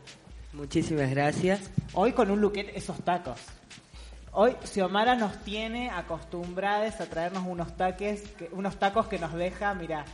[0.53, 1.71] Muchísimas gracias.
[1.95, 3.39] Hoy con un look esos tacos.
[4.33, 9.75] Hoy Xiomara nos tiene acostumbrados a traernos unos taques, que- unos tacos que nos deja,
[9.75, 10.05] mira,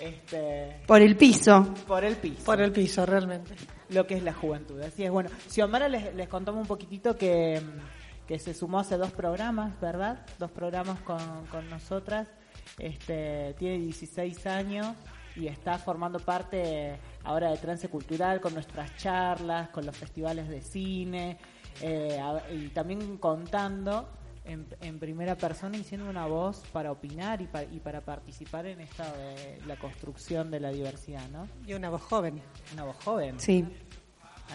[0.00, 1.74] este, Por el piso.
[1.86, 2.44] por el piso.
[2.44, 3.54] Por el piso, realmente.
[3.90, 4.80] Lo que es la juventud.
[4.80, 7.60] Así es, bueno, Xiomara les, les contamos un poquitito que,
[8.26, 10.24] que se sumó hace dos programas, ¿verdad?
[10.38, 12.28] Dos programas con, con nosotras.
[12.78, 14.86] Este, tiene 16 años
[15.36, 20.60] y está formando parte ahora de Trance Cultural con nuestras charlas, con los festivales de
[20.62, 21.38] cine
[21.80, 22.20] eh,
[22.52, 24.08] y también contando
[24.44, 28.66] en, en primera persona y siendo una voz para opinar y, pa- y para participar
[28.66, 31.46] en esta de la construcción de la diversidad, ¿no?
[31.66, 32.42] Y una voz joven.
[32.72, 33.38] Una voz joven.
[33.38, 33.64] Sí.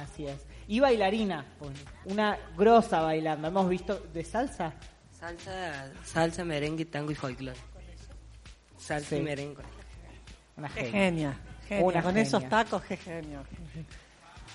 [0.02, 0.46] Así es.
[0.68, 1.72] Y bailarina, pues,
[2.06, 3.48] una grosa bailando.
[3.48, 4.74] Hemos visto de salsa.
[5.12, 7.58] Salsa, salsa, merengue, tango y folclore.
[8.78, 9.64] Salsa y merengue.
[10.58, 11.38] Una Qué genia.
[11.68, 11.84] genia.
[11.86, 12.24] Una Con genia.
[12.24, 13.42] esos tacos, qué genio.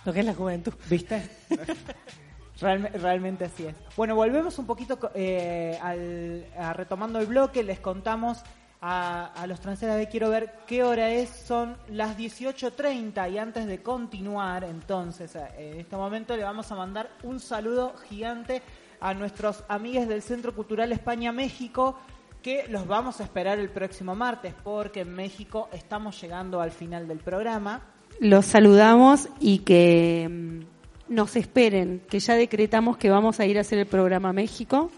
[0.04, 0.72] Lo que es la juventud.
[0.88, 1.28] ¿Viste?
[2.60, 3.74] Realme- realmente así es.
[3.96, 7.62] Bueno, volvemos un poquito eh, al, a retomando el bloque.
[7.62, 8.42] Les contamos
[8.82, 11.30] a, a los transeras de Quiero ver qué hora es.
[11.30, 16.74] Son las 18.30 y antes de continuar, entonces, eh, en este momento le vamos a
[16.76, 18.60] mandar un saludo gigante
[19.00, 21.98] a nuestros amigos del Centro Cultural España-México
[22.42, 27.06] que los vamos a esperar el próximo martes porque en México estamos llegando al final
[27.06, 27.82] del programa.
[28.20, 33.62] Los saludamos y que mm, nos esperen, que ya decretamos que vamos a ir a
[33.62, 34.90] hacer el programa a México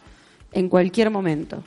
[0.53, 1.63] en cualquier momento.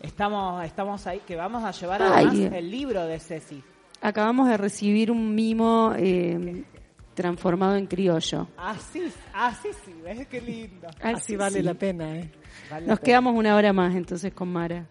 [0.00, 2.26] Estamos, estamos ahí, que vamos a llevar Ay.
[2.28, 3.62] además el libro de Ceci.
[4.02, 6.64] Acabamos de recibir un mimo eh,
[7.14, 8.46] transformado en criollo.
[8.58, 10.86] Así, así sí, ¿ves qué lindo?
[11.02, 11.62] Así sí, vale sí.
[11.62, 12.30] la pena, ¿eh?
[12.70, 13.06] Vale la Nos pena.
[13.06, 14.86] quedamos una hora más entonces con Mara.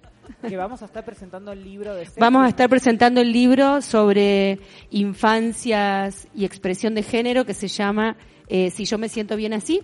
[0.58, 2.20] Vamos a estar presentando el libro de Ceci.
[2.20, 4.60] Vamos a estar presentando el libro sobre
[4.92, 8.18] infancias y expresión de género que se llama
[8.48, 9.82] eh, Si yo me siento bien así.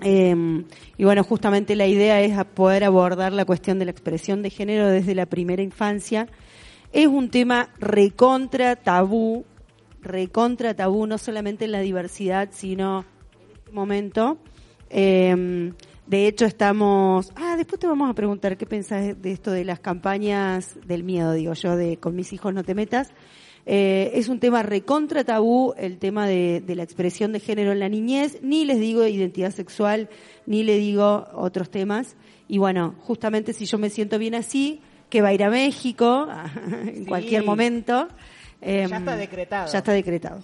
[0.00, 0.64] Eh,
[0.98, 4.88] y bueno, justamente la idea es poder abordar la cuestión de la expresión de género
[4.88, 6.28] desde la primera infancia.
[6.92, 9.44] Es un tema recontra tabú,
[10.02, 14.38] recontra tabú, no solamente en la diversidad, sino en este momento.
[14.90, 15.72] Eh,
[16.06, 17.32] de hecho, estamos.
[17.36, 21.32] Ah, después te vamos a preguntar qué pensás de esto de las campañas del miedo,
[21.32, 23.10] digo yo, de con mis hijos no te metas.
[23.68, 27.80] Eh, es un tema recontra tabú el tema de, de la expresión de género en
[27.80, 30.08] la niñez, ni les digo identidad sexual,
[30.46, 32.16] ni le digo otros temas.
[32.46, 34.80] Y bueno, justamente si yo me siento bien así,
[35.10, 36.28] que va a ir a México
[36.86, 37.04] en Sí.
[37.06, 38.06] cualquier momento.
[38.60, 39.72] Em, Ya está decretado.
[39.72, 40.40] Ya está decretado.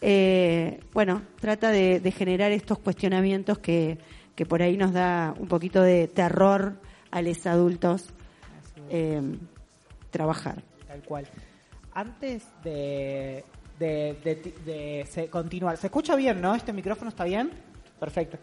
[0.00, 3.98] Eh, bueno, trata de, de generar estos cuestionamientos que,
[4.34, 6.74] que por ahí nos da un poquito de terror
[7.10, 8.08] a los adultos
[8.90, 9.38] em,
[10.10, 10.62] trabajar.
[10.88, 11.26] Tal cual.
[11.92, 13.44] Antes de,
[13.78, 16.54] de, de- continuar, ¿se escucha bien, no?
[16.54, 17.50] ¿Este micrófono está bien?
[18.00, 18.38] Perfecto.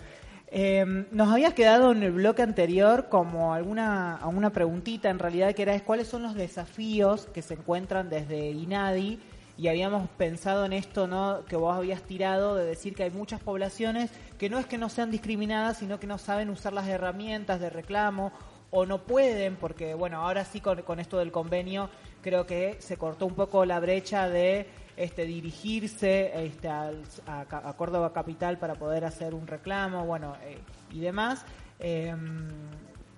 [0.53, 5.61] Eh, nos había quedado en el bloque anterior como alguna, alguna preguntita en realidad que
[5.61, 9.19] era es cuáles son los desafíos que se encuentran desde INADI
[9.61, 13.41] y habíamos pensado en esto no que vos habías tirado de decir que hay muchas
[13.41, 14.09] poblaciones
[14.39, 17.69] que no es que no sean discriminadas sino que no saben usar las herramientas de
[17.69, 18.31] reclamo
[18.71, 21.91] o no pueden porque bueno ahora sí con, con esto del convenio
[22.23, 24.65] creo que se cortó un poco la brecha de
[24.97, 30.57] este dirigirse este, a, Córdoba capital para poder hacer un reclamo bueno eh,
[30.91, 31.45] y demás.
[31.79, 32.13] Eh,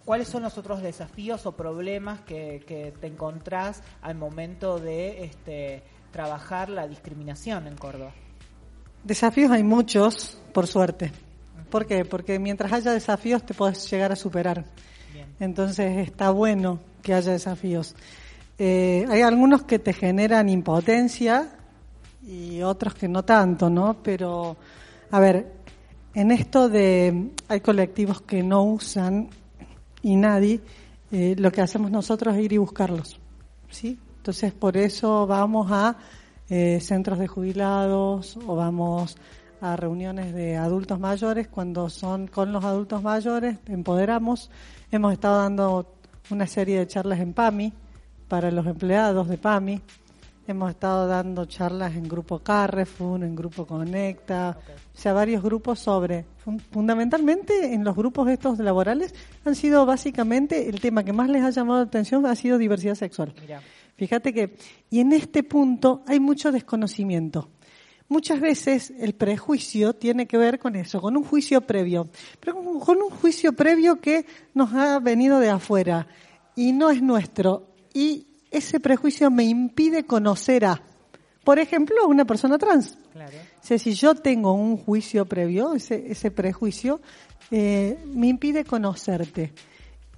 [0.06, 5.84] ¿Cuáles son los otros desafíos o problemas que, que te encontrás al momento de este,
[6.14, 8.14] trabajar la discriminación en Córdoba?
[9.04, 11.12] Desafíos hay muchos, por suerte.
[11.70, 12.06] ¿Por qué?
[12.06, 14.64] Porque mientras haya desafíos te puedes llegar a superar.
[15.12, 15.28] Bien.
[15.42, 17.96] Entonces está bueno que haya desafíos.
[18.58, 21.50] Eh, hay algunos que te generan impotencia
[22.22, 23.98] y otros que no tanto, ¿no?
[24.04, 24.56] Pero,
[25.12, 25.52] a ver,
[26.14, 29.30] en esto de hay colectivos que no usan
[30.04, 30.62] y nadie,
[31.12, 33.20] eh, lo que hacemos nosotros es ir y buscarlos,
[33.70, 34.00] ¿sí?
[34.24, 35.98] Entonces por eso vamos a
[36.50, 39.18] eh, centros de jubilados o vamos
[39.60, 41.50] a reuniones de adultos mayores.
[41.50, 44.50] Cuando son con los adultos mayores, empoderamos.
[44.94, 45.96] Hemos estado dando
[46.30, 47.74] una serie de charlas en PAMI
[48.30, 49.82] para los empleados de PAMI.
[50.48, 54.58] Hemos estado dando charlas en Grupo Carrefour, en Grupo Conecta,
[54.94, 59.14] o sea, varios grupos sobre, fun- fundamentalmente en los grupos estos laborales
[59.46, 62.96] han sido básicamente, el tema que más les ha llamado la atención ha sido diversidad
[62.96, 63.34] sexual.
[63.96, 64.56] Fíjate que,
[64.90, 67.50] y en este punto hay mucho desconocimiento.
[68.10, 73.02] Muchas veces el prejuicio tiene que ver con eso, con un juicio previo, pero con
[73.02, 76.08] un juicio previo que nos ha venido de afuera
[76.56, 77.70] y no es nuestro.
[77.94, 80.82] Y ese prejuicio me impide conocer a,
[81.44, 82.98] por ejemplo, una persona trans.
[83.16, 87.00] O sea, si yo tengo un juicio previo, ese, ese prejuicio,
[87.52, 89.54] eh, me impide conocerte.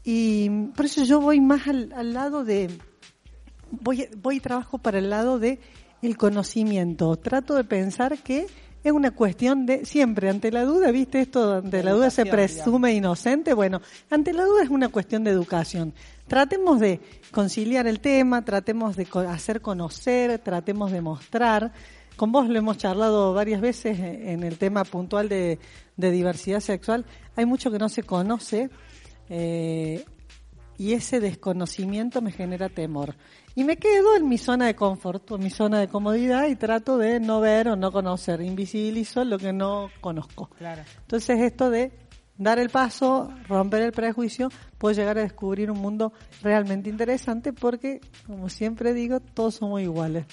[0.04, 2.70] Y por eso yo voy más al, al lado de,
[3.82, 5.60] voy, voy y trabajo para el lado de
[6.02, 7.16] el conocimiento.
[7.18, 8.48] Trato de pensar que
[8.84, 12.94] es una cuestión de siempre ante la duda, viste esto, ante la duda se presume
[12.94, 13.54] inocente.
[13.54, 15.94] Bueno, ante la duda es una cuestión de educación.
[16.28, 17.00] Tratemos de
[17.32, 21.74] conciliar el tema, tratemos de hacer conocer, tratemos de mostrar.
[22.16, 25.60] Con vos lo hemos charlado varias veces en el tema puntual de,
[25.98, 27.06] de diversidad sexual.
[27.36, 28.70] Hay mucho que no se conoce.
[29.30, 30.06] eh,
[30.78, 33.16] y ese desconocimiento me genera temor.
[33.56, 36.98] Y me quedo en mi zona de confort, en mi zona de comodidad y trato
[36.98, 40.50] de no ver o no conocer, invisibilizo lo que no conozco.
[40.58, 40.84] Claro.
[41.02, 41.94] Entonces esto de
[42.38, 48.02] dar el paso, romper el prejuicio, puedo llegar a descubrir un mundo realmente interesante porque,
[48.28, 50.26] como siempre digo, todos somos iguales.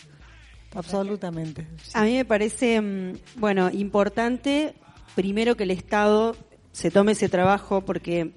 [0.75, 1.69] Absolutamente.
[1.95, 4.75] A mí me parece, mm, bueno, importante
[5.15, 6.35] primero que el Estado
[6.73, 8.33] se tome ese trabajo porque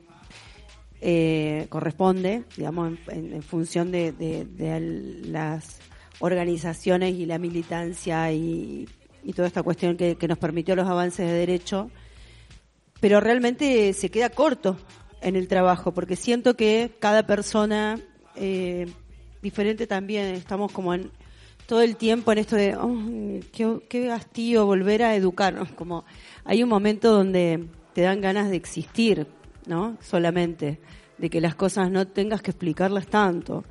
[1.07, 5.77] eh, corresponde, digamos, en, función de, las
[6.17, 8.87] organizaciones y la militancia y,
[9.35, 11.91] toda esta cuestión que, nos permitió los avances de derecho,
[12.99, 14.77] pero realmente se queda corto
[15.21, 17.99] en el trabajo, porque siento que cada persona
[18.35, 18.87] eh,
[19.43, 21.11] diferente también, estamos como en
[21.67, 22.97] todo el tiempo en esto de, "Oh,
[23.51, 26.03] qué, qué volver a educarnos, como
[26.45, 29.27] hay un momento donde te dan ganas de existir,
[29.67, 29.97] ¿no?
[30.01, 30.79] Solamente,
[31.17, 33.63] de que las cosas no tengas que explicarlas tanto.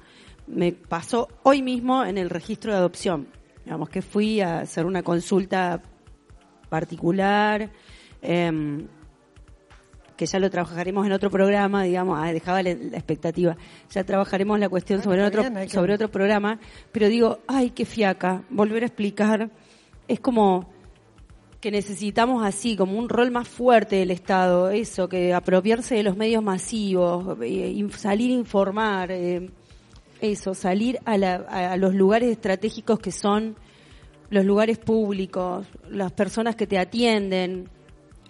[0.47, 3.29] Me pasó hoy mismo en el registro de adopción,
[3.65, 5.83] digamos que fui a hacer una consulta
[6.69, 7.71] particular,
[8.21, 8.87] em,
[10.17, 13.57] que ya lo trabajaremos en otro programa, digamos, ah, dejaba la, la expectativa,
[13.91, 16.61] ya trabajaremos la cuestión Bueno, sobre otro, bien, sobre otro programa,
[16.93, 19.51] pero digo, ay, qué fiaca, volver a explicar,
[20.07, 20.74] es como
[21.65, 26.15] que necesitamos así, como un rol más fuerte del Estado, eso, que apropiarse de los
[26.15, 29.49] medios masivos, eh, salir a informar, eh,
[30.21, 33.57] eso, salir a, los lugares estratégicos que son
[34.29, 37.71] los lugares públicos, las personas que te atienden.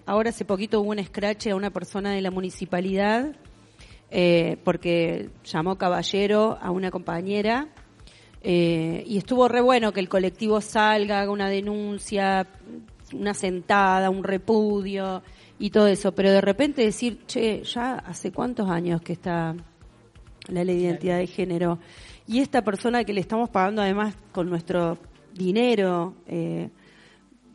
[0.07, 3.35] Ahora hace poquito hubo un escrache a una persona de la municipalidad
[4.13, 7.67] eh, porque llamó caballero a una compañera
[8.45, 12.47] y estuvo re bueno que el colectivo salga, haga una denuncia,
[13.19, 15.23] una sentada, un repudio
[15.59, 19.55] y todo eso, pero de repente decir, che, ya hace cuántos años que está
[20.49, 21.79] la ley de identidad de género
[22.27, 24.99] y esta persona que le estamos pagando además con nuestro
[25.35, 26.71] dinero, eh,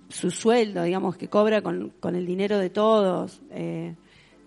[0.09, 3.95] su sueldo, digamos, que cobra con, con el dinero de todos, eh,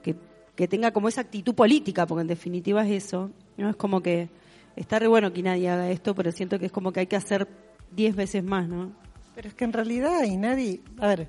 [0.03, 0.17] que,
[0.55, 3.71] que tenga como esa actitud política, porque en definitiva es eso, ¿no?
[3.71, 4.29] Es como que
[4.77, 7.17] está re bueno que nadie haga esto, pero siento que es como que hay que
[7.17, 7.49] hacer
[7.95, 8.93] diez veces más, ¿no?
[9.35, 11.29] Pero es que en realidad Inadi, a ver,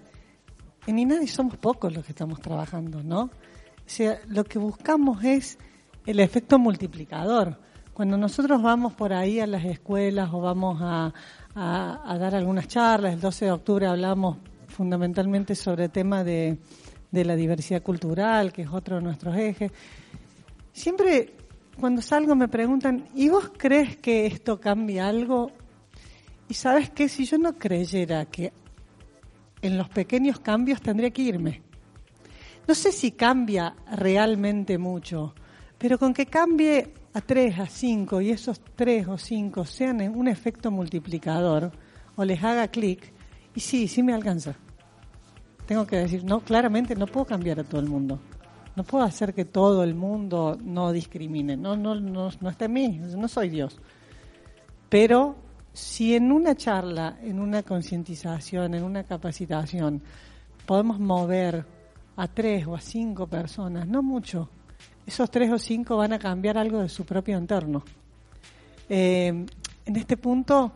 [0.87, 3.23] en Inadi somos pocos los que estamos trabajando, ¿no?
[3.23, 3.29] O
[3.85, 5.57] sea, lo que buscamos es
[6.05, 7.57] el efecto multiplicador.
[7.93, 11.13] Cuando nosotros vamos por ahí a las escuelas o vamos a,
[11.55, 14.37] dar algunas charlas, el 12 de octubre hablamos
[14.67, 16.57] fundamentalmente sobre el tema de,
[17.11, 19.71] de la diversidad cultural, que es otro de nuestros ejes.
[20.71, 21.35] Siempre
[21.79, 25.51] cuando salgo me preguntan, ¿y vos crees que esto cambia algo?
[26.53, 28.53] Y sabes que si yo no creyera que
[29.63, 31.63] en los pequeños cambios tendría que irme.
[32.67, 35.33] No sé si cambia realmente mucho,
[35.79, 40.27] pero con que cambie a tres, a cinco y esos tres o cinco sean un
[40.27, 41.71] efecto multiplicador
[42.15, 43.11] o les haga clic,
[43.55, 44.53] y sí, sí me alcanza.
[45.65, 48.19] Tengo que decir, no, claramente no puedo cambiar a todo el mundo.
[48.75, 51.57] No puedo hacer que todo el mundo no discrimine.
[51.57, 53.01] No, no, no, no está en mí.
[53.17, 53.79] No soy Dios.
[54.87, 55.41] Pero
[55.73, 60.01] si en una charla, en una concientización, en una capacitación,
[60.65, 61.65] podemos mover
[62.15, 64.49] a tres o a cinco personas, no mucho,
[65.05, 67.83] esos tres o cinco van a cambiar algo de su propio entorno.
[68.89, 69.45] Eh,
[69.85, 70.71] en este punto,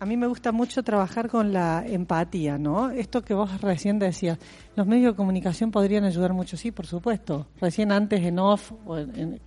[0.00, 2.90] a mí me gusta mucho trabajar con la empatía, ¿no?
[2.90, 4.38] Esto que vos recién decías,
[4.76, 7.46] los medios de comunicación podrían ayudar mucho, sí, por supuesto.
[7.60, 9.40] Recién antes en off o en, en-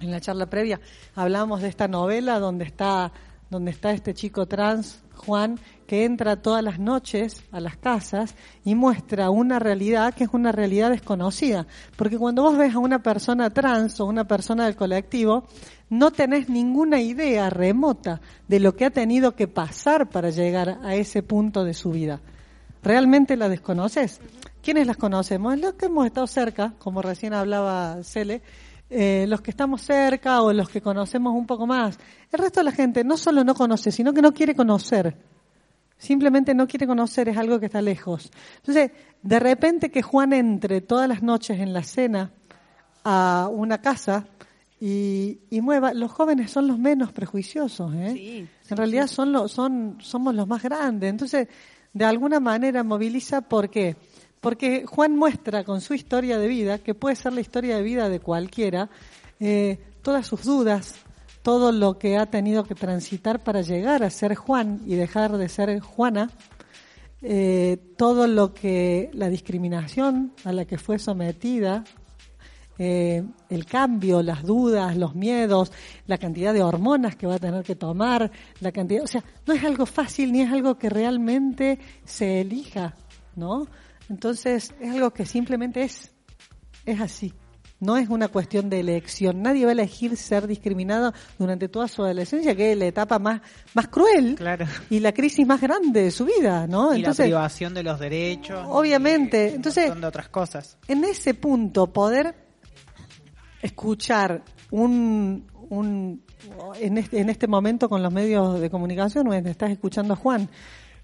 [0.00, 0.80] en la charla previa
[1.14, 3.10] hablábamos de esta novela donde está
[3.54, 8.34] donde está este chico trans Juan que entra todas las noches a las casas
[8.64, 13.00] y muestra una realidad que es una realidad desconocida, porque cuando vos ves a una
[13.00, 15.44] persona trans o una persona del colectivo
[15.88, 20.96] no tenés ninguna idea remota de lo que ha tenido que pasar para llegar a
[20.96, 22.20] ese punto de su vida.
[22.82, 24.20] ¿Realmente la desconoces?
[24.62, 25.56] ¿Quiénes las conocemos?
[25.60, 28.42] Los que hemos estado cerca, como recién hablaba Cele,
[28.90, 31.98] eh, los que estamos cerca o los que conocemos un poco más.
[32.30, 35.16] El resto de la gente no solo no conoce, sino que no quiere conocer.
[35.96, 38.30] Simplemente no quiere conocer, es algo que está lejos.
[38.56, 38.90] Entonces,
[39.22, 42.32] de repente que Juan entre todas las noches en la cena
[43.04, 44.26] a una casa
[44.80, 48.12] y, y mueva, los jóvenes son los menos prejuiciosos, ¿eh?
[48.14, 51.08] Sí, en realidad son los, son, somos los más grandes.
[51.08, 51.48] Entonces,
[51.92, 53.96] de alguna manera moviliza, ¿por qué?
[53.96, 54.13] Porque
[54.86, 58.20] Juan muestra con su historia de vida, que puede ser la historia de vida de
[58.20, 58.90] cualquiera,
[59.40, 60.96] eh, todas sus dudas,
[61.42, 65.48] todo lo que ha tenido que transitar para llegar a ser Juan y dejar de
[65.48, 66.30] ser Juana,
[67.22, 71.84] eh, todo lo que la discriminación a la que fue sometida,
[72.76, 75.72] eh, el cambio, las dudas, los miedos,
[76.06, 78.30] la cantidad de hormonas que va a tener que tomar,
[78.60, 82.94] la cantidad, o sea, no es algo fácil ni es algo que realmente se elija,
[83.36, 83.66] ¿no?
[84.08, 86.12] Entonces es algo que simplemente es,
[86.86, 87.32] es así.
[87.80, 89.42] No es una cuestión de elección.
[89.42, 93.42] Nadie va a elegir ser discriminado durante toda su adolescencia, que es la etapa más,
[93.74, 94.64] más cruel Claro.
[94.88, 96.94] y la crisis más grande de su vida, ¿no?
[96.94, 98.64] y la privación de los derechos.
[98.68, 99.50] Obviamente.
[99.52, 100.78] y Entonces- de otras cosas.
[100.88, 102.34] en ese punto poder
[103.60, 106.22] escuchar un, un
[106.80, 110.48] en, este, en este momento con los medios de comunicación, estás escuchando a Juan.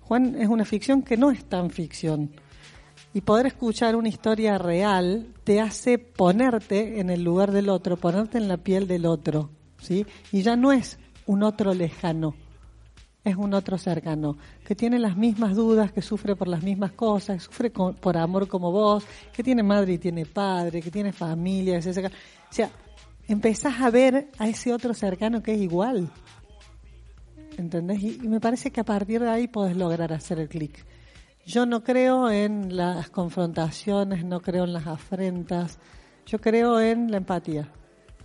[0.03, 2.31] Juan es una ficción que no es tan ficción.
[3.13, 8.39] Y poder escuchar una historia real te hace ponerte en el lugar del otro, ponerte
[8.39, 9.51] en la piel del otro,
[9.81, 10.07] ¿sí?
[10.31, 10.97] Y ya no es
[11.27, 12.37] un otro lejano,
[13.25, 17.39] es un otro cercano, que tiene las mismas dudas, que sufre por las mismas cosas,
[17.39, 21.83] que sufre por amor como vos, que tiene madre y tiene padre, que tiene familia,
[21.83, 22.71] saca- O sea,
[23.27, 26.09] empezás a ver a ese otro cercano que es igual.
[27.59, 28.01] ¿Entendés?
[28.03, 30.87] Y, y me parece que a partir de ahí podés lograr hacer el clic.
[31.47, 35.79] Yo no creo en las confrontaciones, no creo en las afrentas,
[36.27, 37.69] yo creo en la empatía,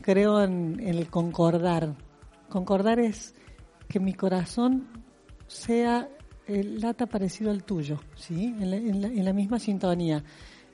[0.02, 1.96] creo en, el concordar.
[2.50, 3.34] Concordar es
[3.88, 4.88] que mi corazón
[5.48, 6.08] sea
[6.48, 8.54] el lata parecido al tuyo, ¿sí?
[8.60, 10.24] En la, en la- en la misma sintonía.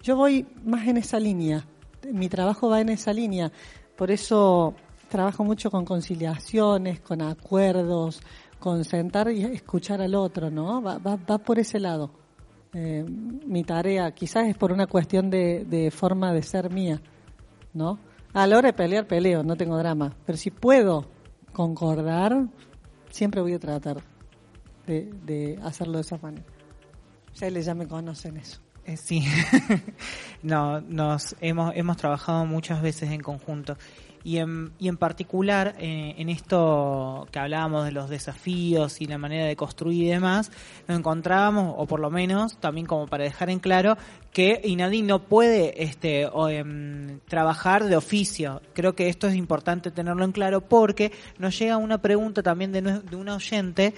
[0.01, 1.65] Yo voy más en esa línea,
[2.11, 3.51] mi trabajo va en esa línea,
[3.95, 4.73] por eso
[5.09, 8.19] trabajo mucho con conciliaciones, con acuerdos,
[8.59, 10.81] con sentar y escuchar al otro, ¿no?
[10.81, 12.11] Va, va, va por ese lado.
[12.73, 17.01] Eh, mi tarea quizás es por una cuestión de, de forma de ser mía,
[17.73, 17.99] ¿no?
[18.33, 20.15] A la hora de pelear, peleo, no tengo drama.
[20.25, 21.05] Pero si puedo
[21.51, 22.47] concordar,
[23.09, 24.01] siempre voy a tratar
[24.87, 26.45] de, de hacerlo de esa manera.
[27.33, 28.61] Ya me conocen eso.
[28.85, 29.23] Eh, sí,
[30.43, 33.77] no, nos hemos, hemos trabajado muchas veces en conjunto
[34.23, 39.17] y en, y en particular eh, en esto que hablábamos de los desafíos y la
[39.17, 40.51] manera de construir y demás,
[40.87, 43.97] nos encontrábamos, o por lo menos también como para dejar en claro,
[44.31, 48.61] que Inadi no puede este, o, em, trabajar de oficio.
[48.73, 52.81] Creo que esto es importante tenerlo en claro porque nos llega una pregunta también de,
[52.81, 53.93] de un oyente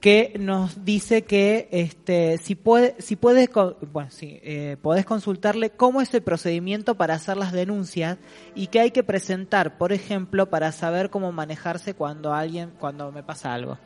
[0.00, 3.48] que nos dice que este si puede si puedes
[3.92, 8.16] bueno sí eh, podés consultarle cómo es el procedimiento para hacer las denuncias
[8.54, 13.22] y qué hay que presentar por ejemplo para saber cómo manejarse cuando alguien cuando me
[13.24, 13.76] pasa algo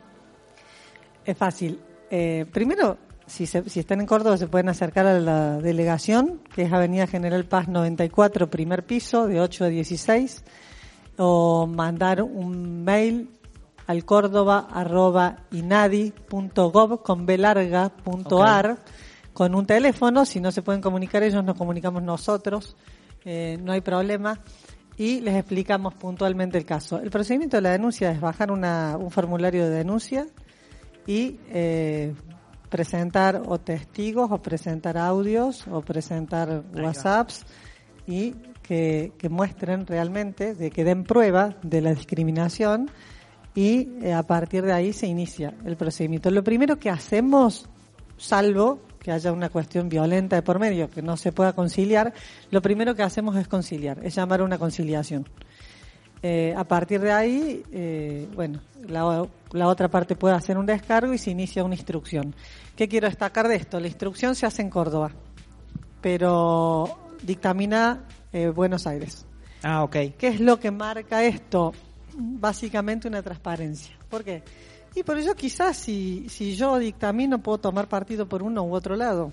[1.25, 1.79] Es fácil.
[2.11, 6.63] Eh, primero, si, se- si están en Córdoba, se pueden acercar a la delegación, que
[6.63, 10.43] es Avenida General Paz 94, primer piso, de 8 a 16,
[11.17, 13.29] o mandar un mail
[13.87, 18.77] al córdoba arroba inadi.gov con b larga punto ar,
[19.33, 22.75] con un teléfono, si no se pueden comunicar ellos, nos comunicamos nosotros,
[23.25, 24.39] eh, no hay problema,
[24.95, 26.99] y les explicamos puntualmente el caso.
[26.99, 30.27] El procedimiento de la denuncia es bajar una, un formulario de denuncia,
[31.05, 32.13] y eh,
[32.69, 37.45] presentar o testigos o presentar audios o presentar WhatsApps
[38.07, 42.89] y que, que muestren realmente, de que den prueba de la discriminación
[43.55, 46.31] y eh, a partir de ahí se inicia el procedimiento.
[46.31, 47.69] Lo primero que hacemos,
[48.17, 52.13] salvo que haya una cuestión violenta de por medio, que no se pueda conciliar,
[52.51, 55.27] lo primero que hacemos es conciliar, es llamar a una conciliación.
[56.25, 61.13] Eh, a partir de ahí, eh, bueno, la, la otra parte puede hacer un descargo
[61.13, 62.33] y se inicia una instrucción.
[62.77, 63.77] ¿Qué quiero destacar de esto?
[63.81, 65.11] La instrucción se hace en Córdoba,
[65.99, 69.25] pero dictamina eh, Buenos Aires.
[69.63, 69.95] Ah, ok.
[70.17, 71.73] ¿Qué es lo que marca esto?
[72.15, 73.97] Básicamente una transparencia.
[74.09, 74.43] ¿Por qué?
[74.95, 78.95] Y por ello quizás si, si yo dictamino puedo tomar partido por uno u otro
[78.95, 79.31] lado.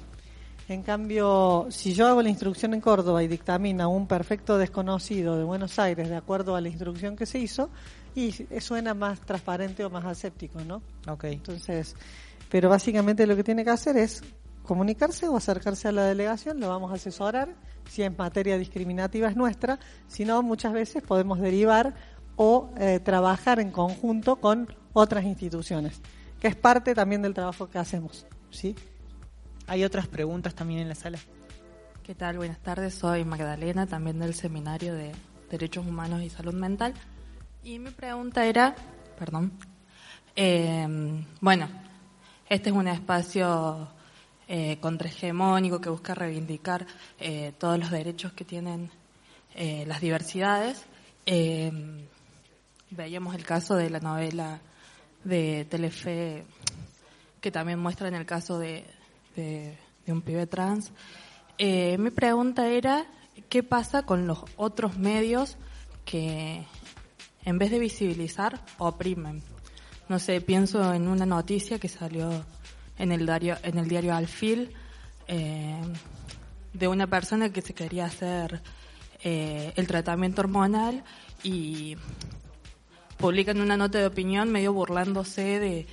[0.68, 5.42] En cambio, si yo hago la instrucción en Córdoba y dictamina un perfecto desconocido de
[5.42, 7.70] Buenos Aires de acuerdo a la instrucción que se hizo,
[8.14, 10.82] y suena más transparente o más aséptico, ¿no?
[11.08, 11.24] Ok.
[11.24, 11.94] Entonces,
[12.48, 14.22] pero básicamente lo que tiene que hacer es
[14.64, 17.54] comunicarse o acercarse a la delegación, lo vamos a asesorar,
[17.88, 21.94] si en materia discriminativa es nuestra, si no, muchas veces podemos derivar
[22.42, 26.00] o eh, trabajar en conjunto con otras instituciones,
[26.40, 28.74] que es parte también del trabajo que hacemos, ¿sí?
[29.66, 31.18] Hay otras preguntas también en la sala.
[32.02, 32.38] ¿Qué tal?
[32.38, 35.12] Buenas tardes, soy Magdalena, también del Seminario de
[35.50, 36.94] Derechos Humanos y Salud Mental.
[37.62, 38.74] Y mi pregunta era,
[39.18, 39.52] perdón,
[40.34, 41.68] eh, bueno,
[42.48, 43.86] este es un espacio
[44.48, 46.86] eh, contrahegemónico que busca reivindicar
[47.18, 48.90] eh, todos los derechos que tienen
[49.54, 50.86] eh, las diversidades.
[52.90, 54.60] Veíamos el caso de la novela
[55.22, 56.44] de Telefe
[57.40, 58.84] que también muestra en el caso de,
[59.36, 60.92] de, de un pibe trans.
[61.56, 63.06] Eh, mi pregunta era,
[63.48, 65.56] ¿qué pasa con los otros medios
[66.04, 66.66] que
[67.44, 69.42] en vez de visibilizar, oprimen?
[70.08, 72.44] No sé, pienso en una noticia que salió
[72.98, 74.72] en el diario, en el diario Alfil,
[75.28, 75.80] eh,
[76.72, 78.60] de una persona que se quería hacer
[79.22, 81.04] eh, el tratamiento hormonal
[81.44, 81.96] y
[83.20, 85.86] publican una nota de opinión medio burlándose de,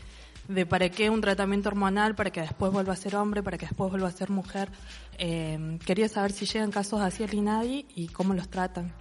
[0.48, 3.66] de para qué un tratamiento hormonal, para que después vuelva a ser hombre, para que
[3.66, 4.70] después vuelva a ser mujer.
[5.18, 8.94] Eh, quería saber si llegan casos así al INADI y cómo los tratan.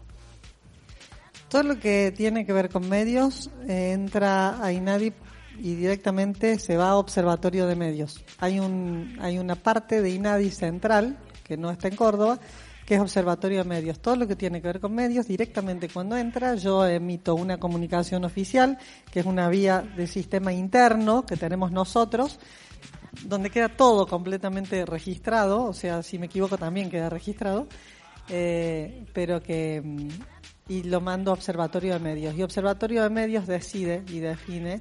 [1.49, 5.13] Todo lo que tiene que ver con medios eh, entra a INADI
[5.59, 8.25] y directamente se va a Observatorio de Medios.
[8.39, 12.41] Hay, un, hay una parte de INADI central, que no está en Córdoba,
[12.87, 13.99] que es Observatorio de Medios.
[13.99, 18.25] Todo lo que tiene que ver con medios, directamente cuando entra, yo emito una comunicación
[18.25, 18.79] oficial,
[19.11, 22.39] que es una vía de sistema interno que tenemos nosotros,
[23.25, 27.67] donde queda todo completamente registrado, o sea, si me equivoco también queda registrado,
[28.29, 30.09] eh, pero que mm,
[30.69, 32.37] y lo mando a Observatorio de Medios.
[32.37, 34.81] Y Observatorio de Medios decide y define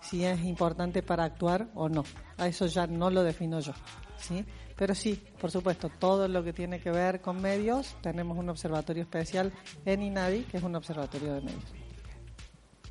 [0.00, 2.04] si es importante para actuar o no.
[2.36, 3.72] A eso ya no lo defino yo.
[4.18, 4.44] ¿sí?
[4.76, 9.02] Pero sí, por supuesto, todo lo que tiene que ver con medios, tenemos un observatorio
[9.04, 9.52] especial
[9.84, 11.62] en INADI, que es un observatorio de medios.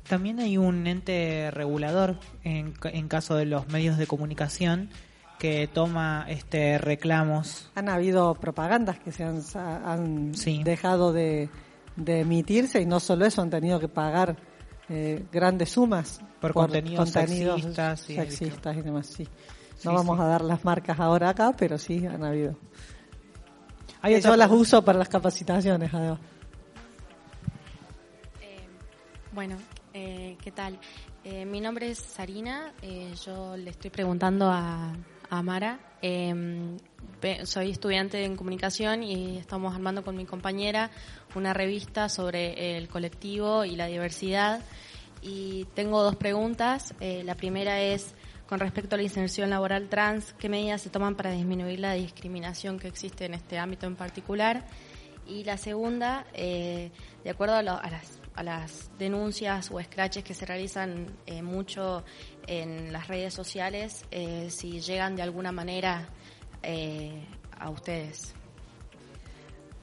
[0.08, 4.90] También hay un ente regulador en, en caso de los medios de comunicación
[5.38, 7.70] que toma este reclamos.
[7.74, 10.62] Han habido propagandas que se han, han Sí.
[10.62, 11.48] dejado de,
[11.96, 14.36] de emitirse y no solo eso, han tenido que pagar
[14.90, 19.06] eh, grandes sumas Por contenidos sexistas y- sexistas y demás.
[19.06, 19.26] Sí.
[19.84, 20.22] No Sí, vamos sí.
[20.22, 22.56] a dar las marcas ahora acá, pero sí han habido.
[24.02, 26.18] Hay otra Yo las uso para las capacitaciones, además.
[28.40, 28.66] Eh,
[29.32, 29.56] bueno,
[29.92, 30.78] eh, ¿qué tal?
[31.24, 34.92] Eh, mi nombre es Sarina, eh, yo le estoy preguntando a,
[35.30, 35.78] a Mara.
[36.02, 36.76] Eh,
[37.22, 40.90] ve- soy estudiante en comunicación y estamos armando con mi compañera
[41.34, 44.60] una revista sobre el colectivo y la diversidad.
[45.22, 46.94] Y tengo dos preguntas.
[47.00, 48.14] Eh, la primera es
[48.48, 52.78] con respecto a la inserción laboral trans, ¿qué medidas se toman para disminuir la discriminación
[52.78, 54.64] que existe en este ámbito en particular?
[55.26, 56.90] Y la segunda, eh,
[57.22, 62.04] de acuerdo a, a las, a las denuncias o scratches que se realizan eh, mucho
[62.46, 66.08] en las redes sociales, eh, si llegan de alguna manera
[67.58, 68.34] a ustedes.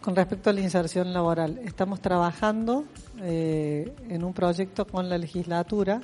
[0.01, 2.86] Con respecto a la inserción laboral, estamos trabajando
[3.20, 6.01] en un proyecto con la legislatura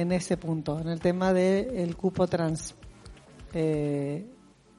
[0.00, 2.74] en ese punto, en el tema del cupo trans,
[3.52, 4.24] eh,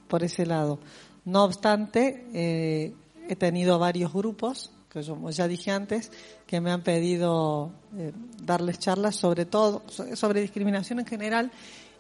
[0.08, 0.80] por ese lado.
[1.26, 2.94] No obstante, eh,
[3.28, 6.12] he tenido varios grupos, que como ya dije antes,
[6.48, 11.52] que me han pedido eh, darles charlas sobre todo, so- sobre discriminación en general,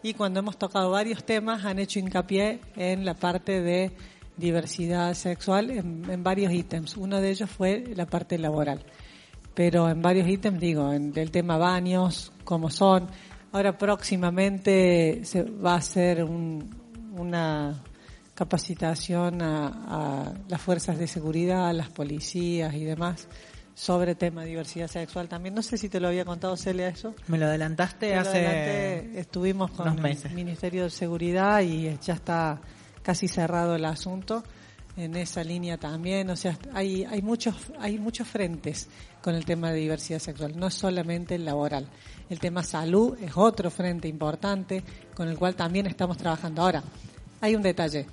[0.02, 3.92] y cuando hemos tocado varios temas han hecho hincapié en la parte de
[4.38, 6.96] diversidad sexual en, en varios ítems.
[6.96, 8.80] Uno de ellos fue la parte laboral.
[9.54, 13.06] Pero en varios ítems, digo, en el tema baños, cómo son.
[13.52, 16.68] Ahora próximamente se va a hacer un-
[17.16, 17.84] una
[18.34, 19.68] capacitación a,
[20.28, 23.28] a las fuerzas de seguridad, a las policías y demás
[23.76, 25.54] sobre tema de diversidad sexual también.
[25.54, 27.14] No sé si te lo había contado, Celia, eso.
[27.28, 30.34] Me lo adelantaste Te lo hace adelanté, estuvimos con el.
[30.34, 32.60] Ministerio de Seguridad y ya está
[33.04, 34.44] casi cerrado el asunto
[35.00, 36.30] en esa línea también.
[36.30, 38.88] O sea, hay, hay muchos, hay muchos frentes
[39.22, 41.88] con el tema de diversidad sexual, no es solamente el laboral.
[42.30, 44.84] El tema salud es otro frente importante
[45.16, 46.62] con el cual también estamos trabajando.
[46.62, 46.84] Ahora,
[47.42, 48.06] hay un detalle.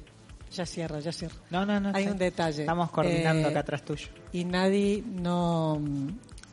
[0.54, 1.34] Ya cierro, ya cierro.
[1.50, 1.90] No, no, no.
[1.94, 2.10] Hay sí.
[2.10, 2.62] un detalle.
[2.62, 4.08] Estamos coordinando Eh, acá atrás tuyo.
[4.32, 5.78] y nadie no,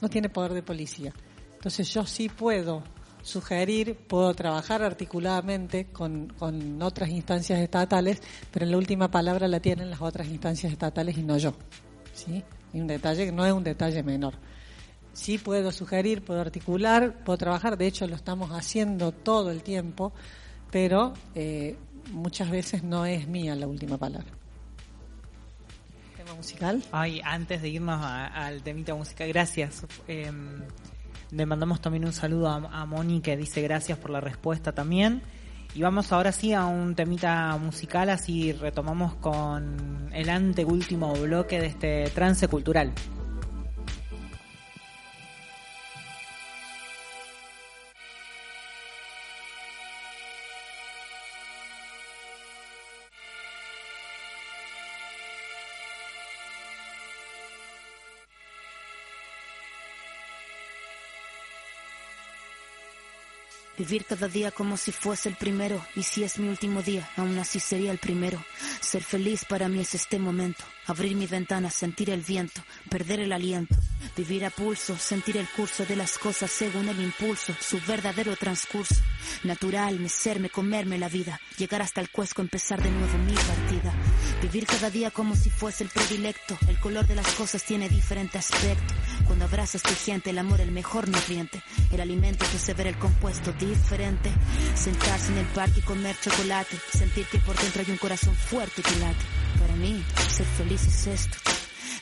[0.02, 1.14] no tiene poder de policía.
[1.54, 2.84] Entonces yo sí puedo
[3.24, 8.22] sugerir, puedo trabajar articuladamente con, con otras instancias estatales,
[8.52, 11.54] pero la última palabra la tienen las otras instancias estatales y no yo.
[12.14, 12.44] ¿sí?
[12.74, 14.36] Un detalle que no es un detalle menor.
[15.14, 20.12] Sí puedo sugerir, puedo articular, puedo trabajar, de hecho lo estamos haciendo todo el tiempo,
[20.72, 21.78] pero eh,
[22.12, 24.28] muchas veces no es mía la última palabra.
[26.18, 26.84] ¿Tema musical?
[26.92, 29.86] Ay, antes de irnos a- al temita música, gracias.
[30.08, 30.32] Eh,
[31.34, 35.22] le mandamos también un saludo a, a Moni que dice gracias por la respuesta también.
[35.76, 41.68] Y vamos ahora sí a un temita musical, así retomamos con el anteúltimo bloque de
[41.68, 42.94] este trance cultural.
[63.84, 67.38] Vivir cada día como si fuese el primero, y si es mi último día, aún
[67.38, 68.42] así sería el primero.
[68.80, 73.34] Ser feliz para mí es este momento, abrir mi ventana, sentir el viento, perder el
[73.34, 73.76] aliento,
[74.16, 78.96] vivir a pulso, sentir el curso de las cosas según el impulso, su verdadero transcurso.
[79.44, 83.94] Natural, mecerme, comerme la vida, llegar hasta el cuesco, empezar de nuevo mi partida.
[84.44, 88.38] Vivir cada día como si fuese el predilecto, el color de las cosas tiene diferente
[88.38, 88.94] aspecto.
[89.26, 91.64] Cuando abrazas tu gente, el amor el mejor nutriente,
[91.94, 94.30] el alimento que se ve el compuesto diferente.
[94.76, 98.82] Sentarse en el parque y comer chocolate, sentir que por dentro hay un corazón fuerte
[98.82, 99.26] que late.
[99.62, 101.53] Para mí, ser feliz es esto.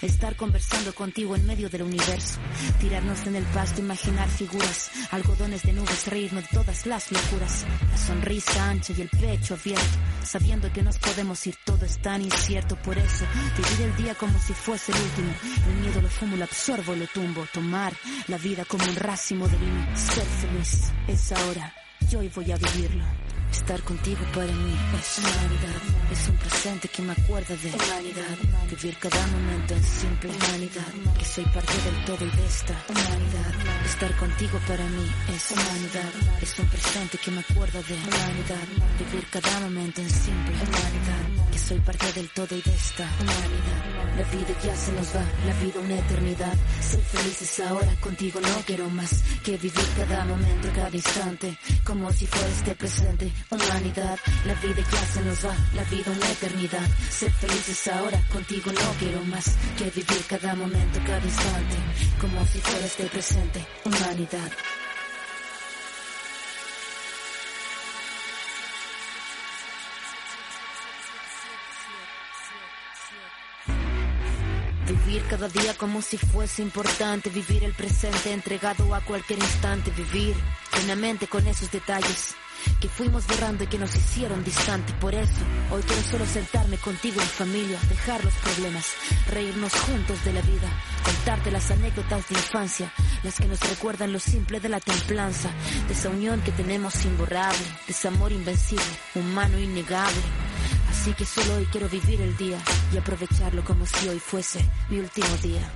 [0.01, 2.39] Estar conversando contigo en medio del universo.
[2.79, 4.89] Tirarnos en el pasto, imaginar figuras.
[5.11, 7.65] Algodones de nubes, reírnos de todas las locuras.
[7.91, 9.97] La sonrisa ancha y el pecho abierto.
[10.23, 12.75] Sabiendo que nos podemos ir, todo es tan incierto.
[12.77, 13.25] Por eso,
[13.55, 15.33] vivir el día como si fuese el último.
[15.67, 17.45] El miedo lo fumo, lo absorbo, lo tumbo.
[17.53, 17.93] Tomar
[18.27, 19.85] la vida como un racimo de vino.
[19.95, 21.73] Ser feliz es ahora.
[22.09, 23.20] Yo hoy voy a vivirlo.
[23.51, 25.81] Estar contigo para mí es humanidad.
[26.11, 28.37] Es un presente que me acuerda de humanidad.
[28.69, 30.91] Vivir cada momento en simple humanidad.
[31.17, 33.53] Que soy parte del todo y de esta humanidad.
[33.85, 36.11] Estar contigo para mí es humanidad.
[36.41, 38.67] Es un presente que me acuerda de humanidad.
[38.99, 41.51] Vivir cada momento en simple humanidad.
[41.51, 43.91] Que soy parte del todo y de esta humanidad.
[44.17, 46.53] La vida ya se nos va, la vida una eternidad.
[46.81, 49.23] Ser felices ahora, contigo no quiero más.
[49.43, 51.57] Que vivir cada momento, cada instante.
[51.85, 54.19] Como si fuera este presente, humanidad.
[54.45, 56.87] La vida ya se nos va, la vida una eternidad.
[57.09, 59.55] Ser felices ahora, contigo no quiero más.
[59.77, 61.75] Que vivir cada momento, cada instante.
[62.19, 64.51] Como si fuera este presente, humanidad.
[74.87, 80.35] Vivir cada día como si fuese importante, vivir el presente entregado a cualquier instante, vivir
[80.71, 82.35] plenamente con esos detalles
[82.79, 84.95] que fuimos borrando y que nos hicieron distantes.
[84.95, 85.41] Por eso,
[85.71, 88.85] hoy quiero solo sentarme contigo en familia, dejar los problemas,
[89.29, 90.69] reírnos juntos de la vida,
[91.03, 92.91] contarte las anécdotas de infancia,
[93.23, 95.49] las que nos recuerdan lo simple de la templanza,
[95.87, 98.83] de esa unión que tenemos imborrable, de ese amor invencible,
[99.15, 100.21] humano innegable.
[100.89, 102.57] Así que solo hoy quiero vivir el día
[102.93, 105.71] y aprovecharlo como si hoy fuese mi último día.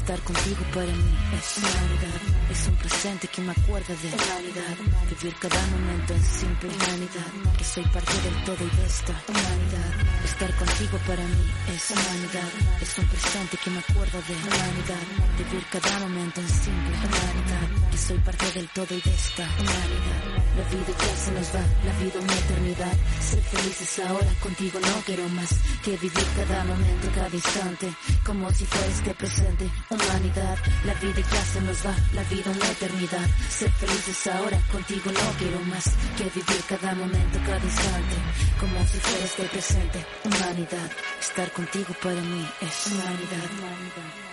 [0.00, 2.20] Estar contigo para mí es humanidad,
[2.50, 4.76] es un presente que me acuerda de humanidad,
[5.10, 9.92] vivir cada momento en simple humanidad, que soy parte del todo y de esta humanidad.
[10.24, 15.04] Estar contigo para mí es humanidad, es un presente que me acuerda de humanidad,
[15.36, 17.68] vivir cada momento en simple humanidad,
[18.00, 20.22] soy parte del todo y de esta humanidad.
[20.56, 25.02] La vida ya se nos va, la vida una eternidad, ser felices ahora, contigo no
[25.04, 25.50] quiero más,
[25.84, 27.92] que vivir cada momento, cada instante,
[28.24, 30.58] como si fuera este presente, humanidad.
[30.84, 33.28] La vida ya se nos va, la vida una eternidad.
[33.48, 35.84] Ser felices ahora, contigo no quiero más
[36.16, 38.16] que vivir cada momento, cada instante,
[38.58, 40.90] como si fuera este presente, humanidad.
[41.20, 43.44] Estar contigo para mí es humanidad.
[43.58, 44.29] Humanidad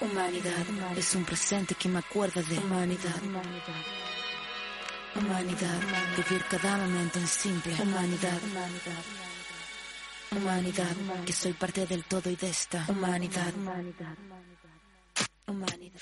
[0.00, 3.22] Humanidad es un presente que me acuerda de humanidad.
[5.14, 5.80] Humanidad,
[6.16, 8.38] vivir cada momento en simple humanidad.
[10.30, 10.96] Humanidad,
[11.26, 13.52] que soy parte del todo y de esta humanidad.
[13.54, 14.16] Humanidad.
[15.46, 16.00] Humanidad.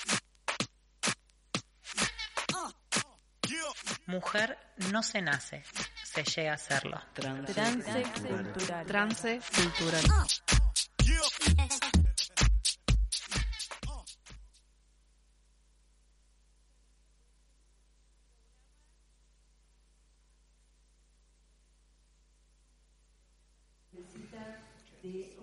[4.06, 4.56] Mujer
[4.90, 5.64] no se nace,
[6.04, 6.98] se llega a serlo.
[7.14, 8.86] Trance, Trance cultural.
[8.86, 10.02] Trance cultural.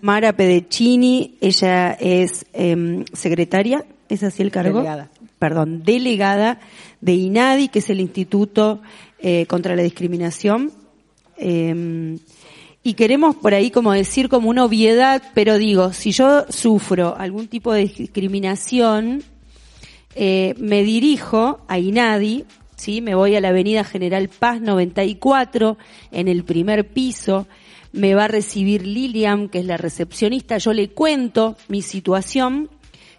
[0.05, 4.77] Mara Pedecini, ella es em, secretaria, ¿es así el cargo?
[4.77, 5.09] Delegada.
[5.39, 6.59] Perdón, delegada
[7.01, 8.83] de INADI, que es el Instituto
[9.17, 10.71] eh, contra la Discriminación.
[11.37, 12.19] Em,
[12.83, 17.47] y queremos por ahí como decir como una obviedad, pero digo, si yo sufro algún
[17.47, 19.23] tipo de discriminación,
[20.13, 22.45] eh, me dirijo a INADI,
[22.75, 23.01] ¿sí?
[23.01, 25.79] me voy a la Avenida General Paz 94,
[26.11, 27.47] en el primer piso,
[27.95, 32.69] me va a recibir Lilian, que es la recepcionista, yo le cuento mi situación,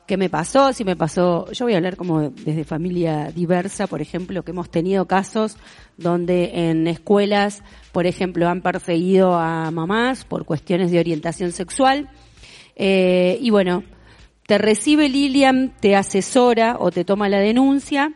[0.07, 4.03] qué me pasó, si me pasó, yo voy a hablar como desde familia diversa, por
[4.03, 5.57] ejemplo, que hemos tenido casos
[5.97, 12.11] donde en escuelas, por ejemplo, han perseguido a mamás por cuestiones de orientación sexual,
[12.77, 13.83] eh, y bueno,
[14.47, 18.13] te recibe Lilian, te asesora o te toma la denuncia,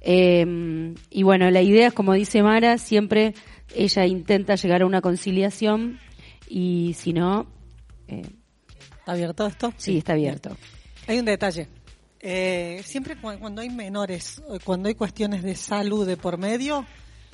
[0.00, 3.34] eh, y bueno, la idea es, como dice Mara, siempre
[3.74, 5.98] ella intenta llegar a una conciliación
[6.48, 7.46] y si no...
[8.08, 8.22] Eh,
[8.98, 9.72] ¿Está abierto esto?
[9.76, 10.56] Sí, está abierto.
[11.06, 11.68] Hay un detalle.
[12.20, 16.84] Eh, siempre cu- cuando hay menores, cuando hay cuestiones de salud de por medio,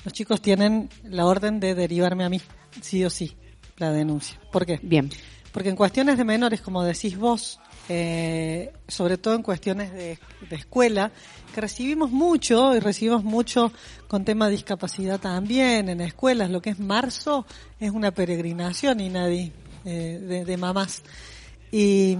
[0.03, 2.39] los chicos tienen la orden de derivarme a mí,
[2.81, 3.35] sí o sí,
[3.77, 4.39] la denuncia.
[4.51, 4.79] ¿Por qué?
[4.83, 5.09] Bien.
[5.51, 7.59] Porque en cuestiones de menores, como decís vos,
[7.89, 10.19] eh, sobre todo en cuestiones de,
[10.49, 11.11] de escuela,
[11.53, 13.71] que recibimos mucho y recibimos mucho
[14.07, 16.49] con tema de discapacidad también en escuelas.
[16.49, 17.45] Lo que es marzo
[17.79, 19.51] es una peregrinación y nadie
[19.85, 21.03] eh, de, de mamás.
[21.71, 22.17] Y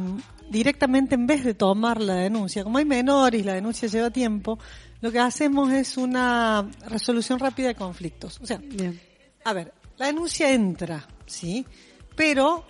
[0.49, 4.59] directamente en vez de tomar la denuncia, como hay menores y la denuncia lleva tiempo,
[5.01, 8.39] lo que hacemos es una resolución rápida de conflictos.
[8.41, 8.61] O sea,
[9.43, 11.66] a ver, la denuncia entra, ¿sí?
[12.16, 12.66] Pero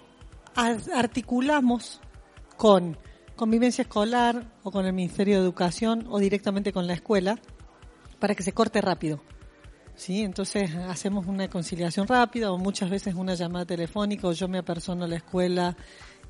[0.56, 2.02] ar- articulamos
[2.58, 2.98] con
[3.36, 7.38] convivencia escolar o con el Ministerio de Educación o directamente con la escuela
[8.20, 9.22] para que se corte rápido.
[9.96, 10.22] ¿Sí?
[10.24, 15.06] Entonces hacemos una conciliación rápida o muchas veces una llamada telefónica o yo me apersono
[15.06, 15.76] a la escuela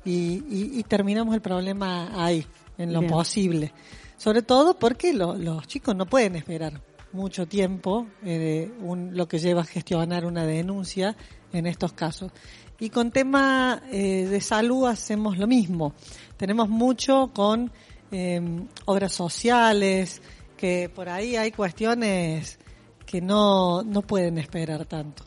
[0.04, 0.12] y,
[0.48, 2.46] y- y terminamos el problema ahí,
[2.78, 3.10] en lo Bien.
[3.10, 3.72] posible.
[4.18, 6.80] Sobre todo porque lo- los chicos no pueden esperar
[7.12, 11.16] mucho tiempo eh, un- lo que lleva a gestionar una denuncia
[11.52, 12.30] en estos casos.
[12.78, 15.94] Y con tema eh, de salud hacemos lo mismo.
[16.36, 17.72] Tenemos mucho con
[18.10, 18.40] eh,
[18.84, 20.20] obras sociales,
[20.56, 22.58] que por ahí hay cuestiones
[23.06, 25.24] que no, no pueden esperar tanto.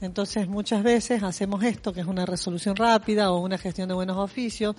[0.00, 4.16] Entonces muchas veces hacemos esto, que es una resolución rápida o una gestión de buenos
[4.16, 4.76] oficios.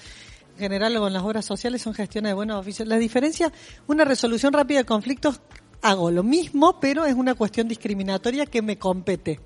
[0.56, 2.88] En general con las obras sociales son gestiones de buenos oficios.
[2.88, 3.52] La diferencia,
[3.88, 5.42] una resolución rápida de conflictos,
[5.82, 9.40] hago lo mismo, pero es una cuestión discriminatoria que me compete.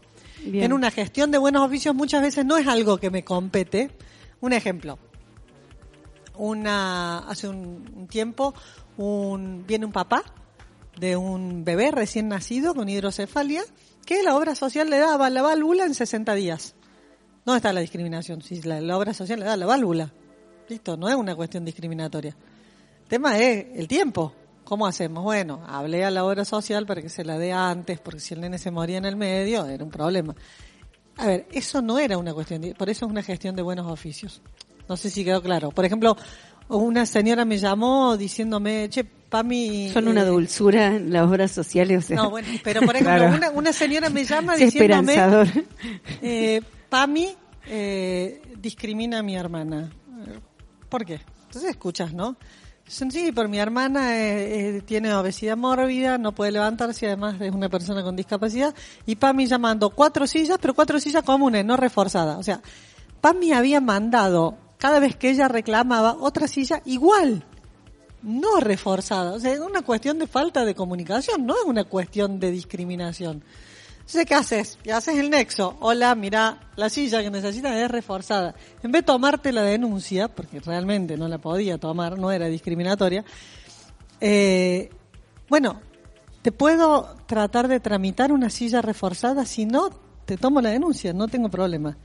[0.45, 0.65] Bien.
[0.65, 3.91] En una gestión de buenos oficios muchas veces no es algo que me compete.
[4.41, 4.99] Un ejemplo.
[6.35, 8.53] Una, hace un, un tiempo,
[8.97, 10.23] un, viene un papá
[10.97, 13.63] de un bebé recién nacido con hidrocefalia
[14.05, 16.75] que la obra social le daba la válvula en 60 días.
[17.45, 18.41] ¿Dónde está la discriminación?
[18.41, 20.11] Si la, la obra social le da la válvula.
[20.69, 22.35] Listo, no es una cuestión discriminatoria.
[23.03, 24.33] El tema es el tiempo.
[24.63, 25.23] ¿Cómo hacemos?
[25.23, 28.41] Bueno, hablé a la obra social para que se la dé antes, porque si el
[28.41, 30.35] nene se moría en el medio, era un problema.
[31.17, 33.91] A ver, eso no era una cuestión, de- por eso es una gestión de buenos
[33.91, 34.41] oficios.
[34.89, 35.69] No sé si quedó claro.
[35.71, 36.17] Por ejemplo,
[36.69, 39.89] una señora me llamó diciéndome, che, Pami...
[39.91, 42.05] Son una eh, dulzura las obras sociales.
[42.05, 43.35] O sea, no, bueno, pero por ejemplo, Claro.
[43.35, 45.15] una, una señora me llama Sí, diciéndome,
[46.21, 47.29] eh, Pami
[47.67, 49.91] eh, discrimina a mi hermana.
[50.89, 51.19] ¿Por qué?
[51.47, 52.35] Entonces escuchas, ¿no?
[52.85, 57.69] Sí, por mi hermana eh, eh, tiene obesidad mórbida, no puede levantarse, además es una
[57.69, 58.75] persona con discapacidad,
[59.05, 62.37] y Pami ya mandó cuatro sillas, pero cuatro sillas comunes, no reforzadas.
[62.37, 62.61] O sea,
[63.21, 67.45] Pami había mandado, cada vez que ella reclamaba, otra silla igual
[68.23, 69.33] no reforzada.
[69.33, 73.43] O sea, es una cuestión de falta de comunicación, no es una cuestión de discriminación.
[74.05, 74.77] Entonces, ¿qué haces?
[74.93, 75.77] Haces el nexo.
[75.79, 78.53] Hola, mira, la silla que necesitas es reforzada.
[78.83, 83.23] En vez de tomarte la denuncia, porque realmente no la podía tomar, no era discriminatoria,
[84.19, 84.89] eh,
[85.47, 85.79] bueno,
[86.41, 89.89] te puedo tratar de tramitar una silla reforzada, si no,
[90.25, 91.95] te tomo la denuncia, no tengo problema.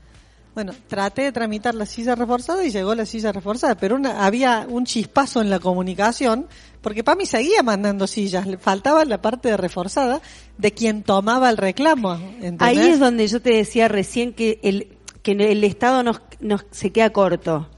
[0.55, 4.65] Bueno, traté de tramitar la silla reforzada y llegó la silla reforzada, pero una, había
[4.67, 6.47] un chispazo en la comunicación,
[6.81, 10.21] porque Pami seguía mandando sillas, le faltaba la parte de reforzada
[10.57, 12.13] de quien tomaba el reclamo.
[12.15, 12.61] ¿entendés?
[12.61, 16.91] Ahí es donde yo te decía recién que el, que el Estado nos, nos se
[16.91, 17.69] queda corto.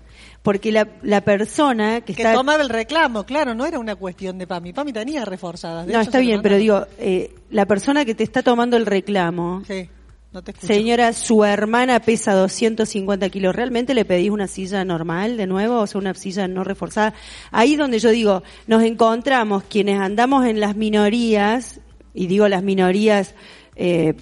[0.43, 2.33] Porque la, la persona que, Que está...
[2.33, 4.73] tomaba el reclamo, claro, no era una cuestión de PAMI.
[4.73, 5.85] PAMI tenía reforzadas.
[5.85, 8.87] de No, hecho, está bien, pero digo, eh, la persona que te está tomando el
[8.87, 9.87] reclamo, Sí,
[10.33, 10.67] no te escucho.
[10.73, 15.79] señora, su hermana pesa 250 kilos, ¿realmente le pedís una silla normal de nuevo?
[15.81, 17.13] O sea, una silla no reforzada.
[17.51, 21.81] Ahí donde yo digo, nos encontramos quienes andamos en las minorías,
[22.13, 23.35] y digo las minorías,
[23.75, 24.13] eh,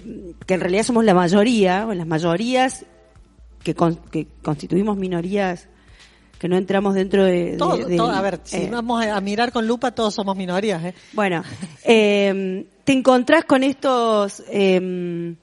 [0.46, 2.84] que en realidad somos la mayoría, o las mayorías
[3.62, 5.68] que, con- que constituimos minorías
[6.38, 7.56] que no entramos dentro de...
[7.86, 10.82] de- Todo- a ver, si eh, vamos a mirar con lupa, todos somos minorías.
[10.84, 10.94] ¿eh?
[11.12, 11.42] bueno,
[11.84, 15.34] eh, te encontrás con estos eh,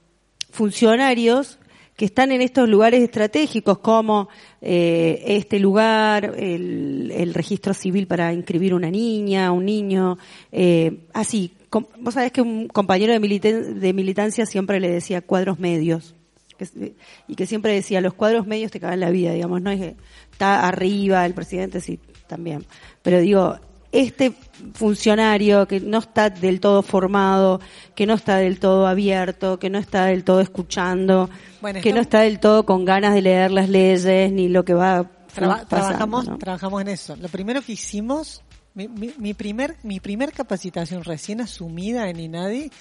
[0.58, 1.60] funcionarios
[1.96, 4.28] que están en estos lugares estratégicos como
[4.62, 10.18] eh, este lugar, el, el registro civil para inscribir una niña, un niño,
[10.52, 11.54] eh, así.
[12.00, 16.16] Vos sabés que un compañero de, militen- de militancia siempre le decía cuadros medios.
[17.28, 19.96] y que siempre decía, los cuadros medios te cagan la vida, digamos, no es que
[20.32, 22.66] está arriba el presidente, sí, también.
[23.04, 23.60] Pero digo,
[23.92, 24.34] este
[24.74, 27.60] funcionario que no está del todo formado,
[27.96, 31.30] que no está del todo abierto, que no está del todo escuchando,
[31.62, 34.74] Bueno, que no está del todo con ganas de leer las leyes ni lo que
[34.74, 36.38] va Traba- pasando, trabajamos, ¿no?
[36.38, 37.16] trabajamos en eso.
[37.16, 38.42] Lo primero que hicimos,
[38.74, 42.72] mi, mi- mi primer, mi primer capacitación recién asumida en INADI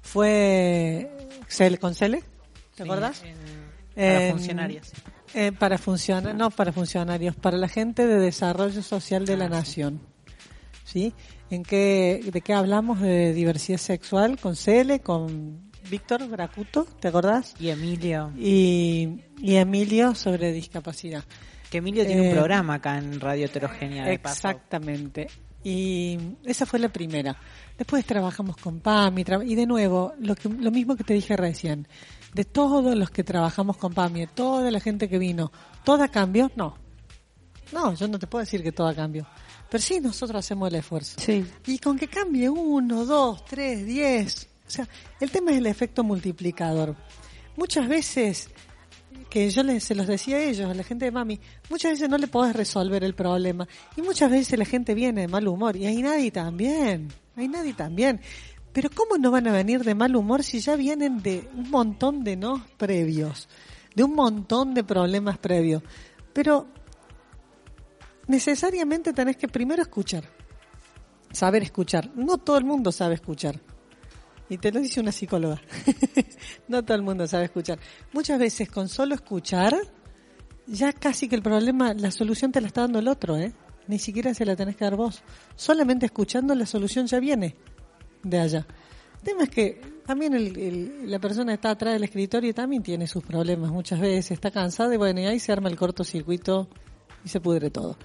[0.00, 1.10] fue
[1.48, 2.20] Cele- con Cele,
[2.74, 3.22] ¿te Sí, acordás?
[3.24, 3.34] en-
[3.94, 4.92] para En- funcionarios.
[5.34, 10.00] eh, para funcionarios, no para funcionarios, para la gente de desarrollo social de la nación.
[10.94, 11.12] ¿Sí?
[11.50, 13.00] ¿En qué, ¿De qué hablamos?
[13.00, 17.52] De diversidad sexual con Cele, con Víctor Bracuto, ¿te acordás?
[17.58, 18.32] Y Emilio.
[18.38, 21.24] Y, y Emilio sobre discapacidad.
[21.68, 24.04] Que Emilio tiene Eh, un programa acá en Radio Heterogénea.
[24.06, 24.46] de paso.
[24.48, 25.26] Exactamente.
[25.64, 27.36] Y esa fue la primera.
[27.76, 31.88] Después trabajamos con PAMI y de nuevo, lo, que, lo mismo que te dije recién,
[32.34, 35.50] de todos los que trabajamos con PAMI, de toda la gente que vino,
[35.82, 36.52] ¿toda cambió?
[36.54, 36.76] No.
[37.72, 39.26] No, yo no te puedo decir que toda cambió.
[39.74, 41.16] Pero sí, nosotros hacemos el esfuerzo.
[41.18, 41.44] Sí.
[41.66, 44.46] Y con que cambie uno, dos, tres, diez.
[44.64, 46.94] O sea, el tema es el efecto multiplicador.
[47.56, 48.50] Muchas veces,
[49.28, 52.08] que yo les, se los decía a ellos, a la gente de Mami, muchas veces
[52.08, 53.66] no le podés resolver el problema.
[53.96, 55.74] Y muchas veces la gente viene de mal humor.
[55.74, 57.08] Y hay nadie también.
[57.34, 58.20] Hay nadie también.
[58.72, 62.22] Pero ¿cómo no van a venir de mal humor si ya vienen de un montón
[62.22, 63.48] de no previos?
[63.92, 65.82] De un montón de problemas previos.
[66.32, 66.68] Pero
[68.26, 70.24] necesariamente tenés que primero escuchar.
[71.32, 72.10] Saber escuchar.
[72.14, 73.60] No todo el mundo sabe escuchar.
[74.48, 75.60] Y te lo dice una psicóloga.
[76.68, 77.78] no todo el mundo sabe escuchar.
[78.12, 79.74] Muchas veces con solo escuchar,
[80.66, 83.52] ya casi que el problema, la solución te la está dando el otro, ¿eh?
[83.88, 85.22] Ni siquiera se la tenés que dar vos.
[85.56, 87.56] Solamente escuchando la solución ya viene
[88.22, 88.66] de allá.
[89.16, 93.24] El tema es que también el- la persona está atrás del escritorio también tiene sus
[93.24, 96.68] problemas muchas veces, está cansada y bueno, y ahí se arma el cortocircuito
[97.24, 97.96] y se pudre todo.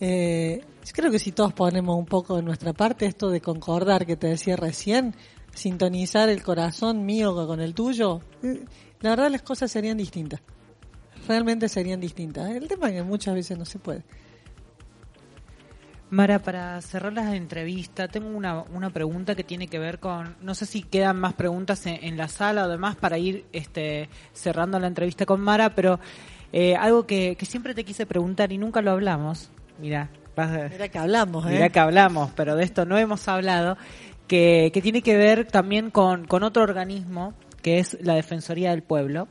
[0.00, 4.16] Eh, creo que si todos ponemos un poco de nuestra parte, esto de concordar que
[4.16, 5.14] te decía recién,
[5.54, 8.64] sintonizar el corazón mío con el tuyo, eh,
[9.00, 10.40] la verdad las cosas serían distintas.
[11.26, 12.50] Realmente serían distintas.
[12.50, 14.02] El tema es que muchas veces no se puede.
[16.10, 20.54] Mara, para cerrar la entrevista, tengo una, una pregunta que tiene que ver con, no
[20.54, 24.78] sé si quedan más preguntas en, en la sala o demás para ir este, cerrando
[24.78, 26.00] la entrevista con Mara, pero
[26.52, 30.10] eh, algo que, que siempre te quise preguntar y nunca lo hablamos, mira,
[30.70, 31.50] Mira que hablamos, ¿eh?
[31.50, 33.76] Mirá que hablamos, pero de esto no hemos hablado,
[34.28, 38.82] que, que tiene que ver también con, con otro organismo, que es la Defensoría del
[38.84, 39.26] Pueblo.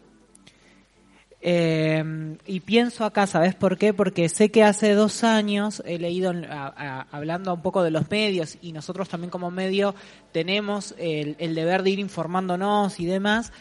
[1.39, 3.93] Eh, y pienso acá, ¿sabes por qué?
[3.93, 7.91] Porque sé que hace dos años he leído, en- a- a- hablando un poco de
[7.91, 9.93] los medios, y nosotros también como medio
[10.31, 13.53] tenemos el, el deber de ir informándonos y demás.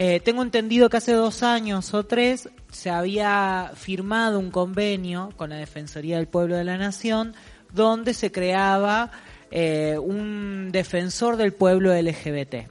[0.00, 5.50] Eh, tengo entendido que hace dos años o tres se había firmado un convenio con
[5.50, 7.34] la Defensoría del Pueblo de la Nación
[7.72, 9.10] donde se creaba
[9.50, 12.68] eh, un defensor del pueblo LGBT.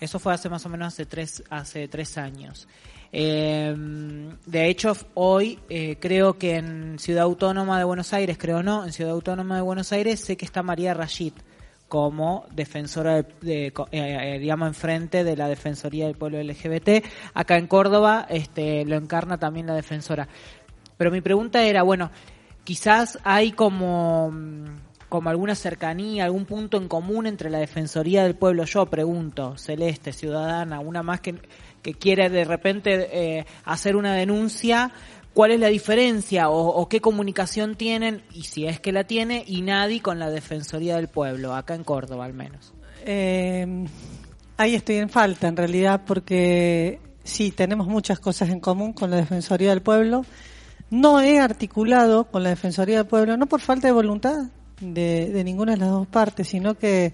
[0.00, 2.66] Eso fue hace más o menos hace tres, hace tres años.
[3.12, 3.72] Eh,
[4.46, 8.92] de hecho, hoy eh, creo que en Ciudad Autónoma de Buenos Aires, creo no, en
[8.92, 11.34] Ciudad Autónoma de Buenos Aires sé que está María Rashid
[11.90, 17.04] como defensora, de, de- eh, eh, digamos, enfrente de la Defensoría del Pueblo LGBT.
[17.34, 20.28] Acá en Córdoba este, lo encarna también la defensora.
[20.96, 22.10] Pero mi pregunta era, bueno,
[22.64, 24.64] quizás hay como, mm,
[25.08, 30.12] como alguna cercanía, algún punto en común entre la Defensoría del Pueblo, yo pregunto, Celeste,
[30.12, 31.34] ciudadana, una más que,
[31.82, 33.08] que quiere de repente
[33.38, 34.92] eh, hacer una denuncia,
[35.34, 40.00] ¿cuál es la diferencia o, qué comunicación tienen, y si es que la tiene, INADI
[40.00, 42.72] con la Defensoría del Pueblo, acá en Córdoba al menos?
[43.04, 43.86] Eh,
[44.56, 49.16] ahí estoy en falta, en realidad, porque sí, tenemos muchas cosas en común con la
[49.16, 50.24] Defensoría del Pueblo.
[50.90, 54.48] no he articulado con la Defensoría del Pueblo, no por falta de voluntad
[54.80, 57.12] de ninguna de las dos partes, sino que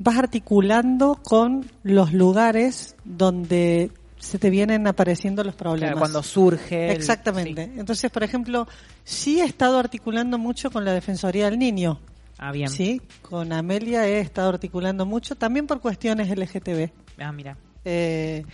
[0.00, 5.88] vas articulando con los lugares donde se te vienen apareciendo los problemas.
[5.90, 6.90] Claro, cuando surge.
[6.90, 7.62] el- Exactamente.
[7.76, 8.68] Entonces, por ejemplo,
[9.02, 12.00] sí he estado articulando mucho con la Defensoría del Niño.
[12.38, 12.68] Ah, bien.
[12.70, 17.56] Sí, con Amelia he estado articulando mucho, también por cuestiones LGTB, Ah, mira.
[17.84, 18.44] eh,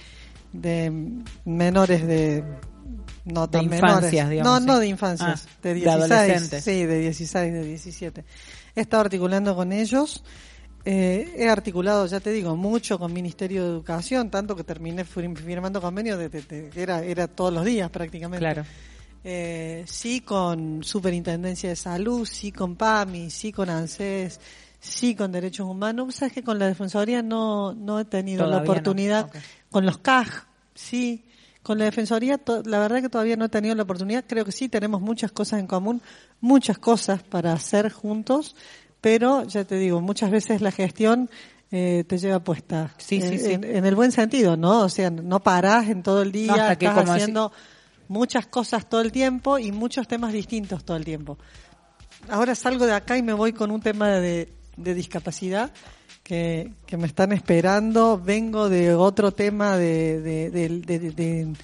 [0.52, 0.90] de
[1.44, 2.42] menores de...
[3.24, 4.30] No tan infancias, menores.
[4.30, 4.66] digamos, No, sí.
[4.66, 6.10] no de infancias, Ah, de de 16.
[6.12, 6.64] adolescentes.
[6.64, 8.24] sí, de 16, de 17.
[8.76, 10.22] He estado articulando con ellos.
[10.86, 15.36] Eh, he articulado, ya te digo, mucho con Ministerio de Educación, tanto que terminé fir-
[15.36, 18.38] firmando convenios de, de- de- era, era todos los días prácticamente.
[18.44, 18.64] Claro.
[19.24, 24.38] Eh, sí con Superintendencia de Salud, sí con PAMI, sí con ANSES,
[24.78, 26.14] sí con Derechos Humanos.
[26.14, 28.70] Sabes que con la Defensoría no, no he tenido Todavía la no.
[28.70, 29.30] oportunidad.
[29.70, 31.24] Con los CAJ, sí.
[31.64, 34.24] Con la Defensoría, to- la verdad que todavía no he tenido la oportunidad.
[34.28, 36.00] Creo que sí, tenemos muchas cosas en común,
[36.40, 38.54] muchas cosas para hacer juntos,
[39.06, 41.30] pero ya te digo, muchas veces la gestión
[41.70, 42.92] eh, te lleva puesta.
[42.98, 43.52] Sí, sí, en, sí.
[43.52, 44.80] En, en el buen sentido, ¿no?
[44.80, 47.52] O sea, no parás en todo el día, No, hasta que, estás como haciendo
[48.08, 51.38] muchas cosas todo el tiempo y muchos temas distintos todo el tiempo.
[52.28, 55.70] Ahora salgo de acá y me voy con un tema de, de discapacidad
[56.24, 58.20] que, que me están esperando.
[58.20, 61.54] Vengo de otro tema de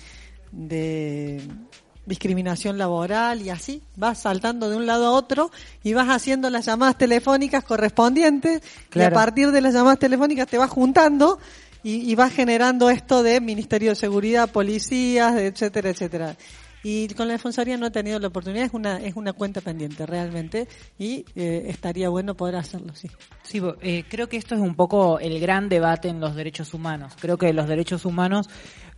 [2.07, 3.83] discriminación laboral y así.
[3.97, 5.51] Vas saltando de un lado a otro
[5.83, 9.16] y vas haciendo las llamadas telefónicas correspondientes y Claro.
[9.16, 11.39] a partir de las llamadas telefónicas te vas juntando
[11.85, 16.37] y, y vas generando esto de Ministerio de Seguridad, policías, etcétera, etcétera.
[16.85, 20.05] Y con la Defensoría no he tenido la oportunidad, es una, es una cuenta pendiente
[20.05, 20.66] realmente
[20.99, 23.09] y eh, estaría bueno poder hacerlo, sí.
[23.45, 27.12] Sí, eh, creo que esto es un poco el gran debate en los derechos humanos.
[27.20, 28.49] Creo que los derechos humanos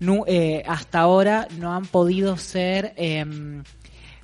[0.05, 3.21] nu- eh, hasta ahora no han podido ser eh,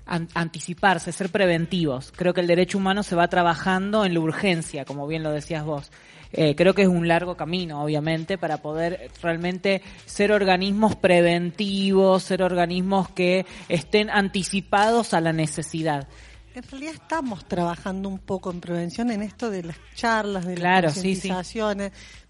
[0.07, 2.13] an- anticiparse, ser preventivos.
[2.17, 5.65] Creo que el derecho humano se va trabajando en la urgencia, como bien lo decías
[5.65, 5.91] vos.
[6.33, 12.43] Eh, creo que es un largo camino, obviamente, para poder realmente ser organismos preventivos, ser
[12.43, 16.07] organismos que estén anticipados a la necesidad.
[16.55, 20.89] En realidad estamos trabajando un poco en prevención en esto de las charlas, de Claro,
[20.89, 21.31] las sí, sí.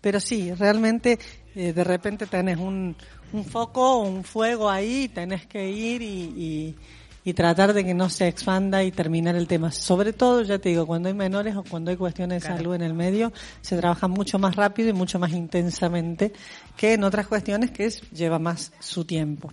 [0.00, 1.18] pero sí, realmente
[1.54, 2.94] eh, de repente tenés un,
[3.32, 6.76] un foco, un fuego ahí, tenés que ir y, y,
[7.24, 9.70] y tratar de que no se expanda y terminar el tema.
[9.70, 12.82] Sobre todo, ya te digo, cuando hay menores o cuando hay cuestiones de salud en
[12.82, 16.32] el medio, se trabaja mucho más rápido y mucho más intensamente
[16.76, 19.52] que en otras cuestiones que es, lleva más su tiempo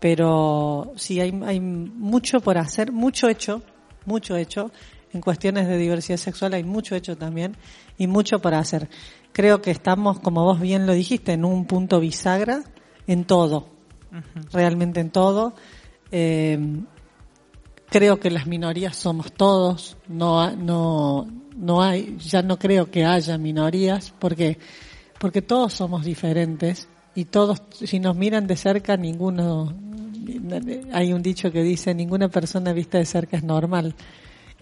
[0.00, 3.62] pero sí hay, hay mucho por hacer, mucho hecho,
[4.04, 4.70] mucho hecho.
[5.12, 7.56] En cuestiones de diversidad sexual hay mucho hecho también
[7.96, 8.88] y mucho por hacer.
[9.32, 12.62] Creo que estamos, como vos bien lo dijiste, en un punto bisagra
[13.06, 13.68] en todo,
[14.52, 15.54] realmente en todo.
[16.10, 16.58] Eh,
[17.88, 21.26] creo que las minorías somos todos, no, no,
[21.56, 24.58] no hay, ya no creo que haya minorías, porque,
[25.18, 29.74] porque todos somos diferentes y todos, si nos miran de cerca, ninguno,
[30.92, 33.94] hay un dicho que dice, ninguna persona vista de cerca es normal.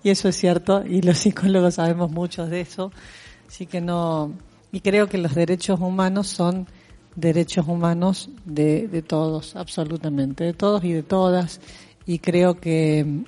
[0.03, 2.93] Y eso es cierto, y los psicólogos sabemos mucho de eso.
[3.49, 4.33] Así que no,
[4.71, 6.67] y creo que los derechos humanos son
[7.17, 11.61] derechos humanos de, de todos, absolutamente, de todos y de todas.
[12.07, 13.25] Y creo que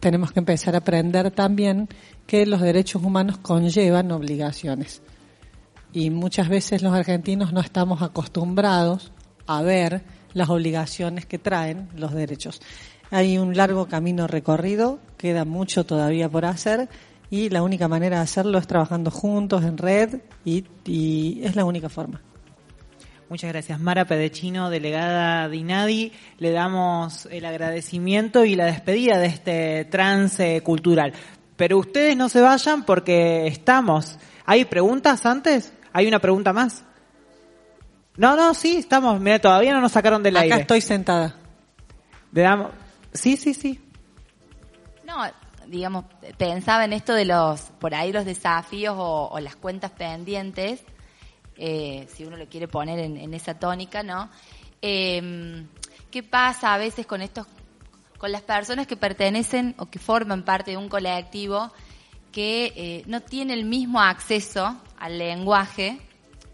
[0.00, 1.88] tenemos que empezar a aprender también
[2.26, 5.02] que los derechos humanos conllevan obligaciones.
[5.92, 9.12] Y muchas veces los argentinos no estamos acostumbrados
[9.46, 10.02] a ver
[10.34, 12.60] las obligaciones que traen los derechos.
[13.10, 16.88] Hay un largo camino recorrido, queda mucho todavía por hacer
[17.30, 21.64] y la única manera de hacerlo es trabajando juntos en red y, y es la
[21.64, 22.20] única forma.
[23.28, 23.78] Muchas gracias.
[23.78, 30.62] Mara Pedechino, delegada de INADI, le damos el agradecimiento y la despedida de este trance
[30.62, 31.12] cultural.
[31.56, 34.18] Pero ustedes no se vayan porque estamos.
[34.46, 35.74] ¿Hay preguntas antes?
[35.92, 36.84] ¿Hay una pregunta más?
[38.16, 39.20] No, no, sí, estamos.
[39.20, 40.60] Mira, todavía no nos sacaron del Acá aire.
[40.62, 41.36] estoy sentada.
[42.32, 42.70] Le damos...
[43.12, 43.78] Sí, sí, sí.
[45.06, 45.16] No,
[45.66, 46.04] digamos,
[46.38, 50.80] pensaba en esto de los, por ahí los desafíos o, o las cuentas pendientes,
[51.58, 54.30] eh, si uno lo quiere poner en, esa tónica, ¿no?
[54.80, 55.64] Eh,
[56.10, 57.46] ¿Qué pasa a veces con estos,
[58.16, 61.70] con las personas que pertenecen o que forman parte de un colectivo
[62.32, 65.98] que eh, no tiene el mismo acceso al lenguaje,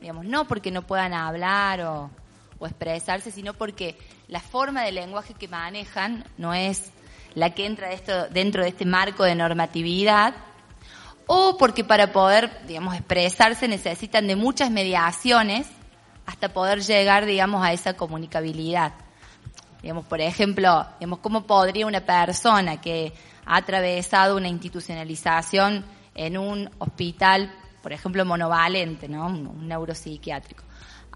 [0.01, 2.11] digamos, no porque no puedan hablar o,
[2.59, 3.97] o expresarse, sino porque
[4.29, 6.91] la forma de lenguaje que manejan no es
[7.35, 10.35] la que entra de esto, dentro de este marco de normatividad,
[11.27, 15.67] o porque para poder, digamos, expresarse necesitan de muchas mediaciones
[16.27, 18.93] hasta poder llegar, digamos, a esa comunicabilidad.
[19.83, 23.13] Digamos, por ejemplo, digamos, ¿cómo podría una persona que
[23.45, 25.85] ha atravesado una institucionalización
[26.15, 27.53] en un hospital,
[27.83, 29.27] por ejemplo, monovalente, ¿no?
[29.27, 30.65] un, neuropsiquiátrico,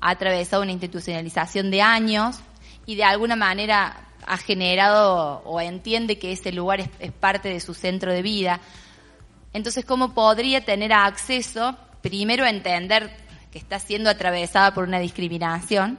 [0.00, 2.40] ha atravesado una institucionalización de años
[2.84, 7.60] y de alguna manera ha generado o entiende que ese lugar es, es parte de
[7.60, 8.60] su centro de vida.
[9.52, 13.10] Entonces, ¿cómo podría tener acceso, primero a entender
[13.50, 15.98] que está siendo atravesada por una discriminación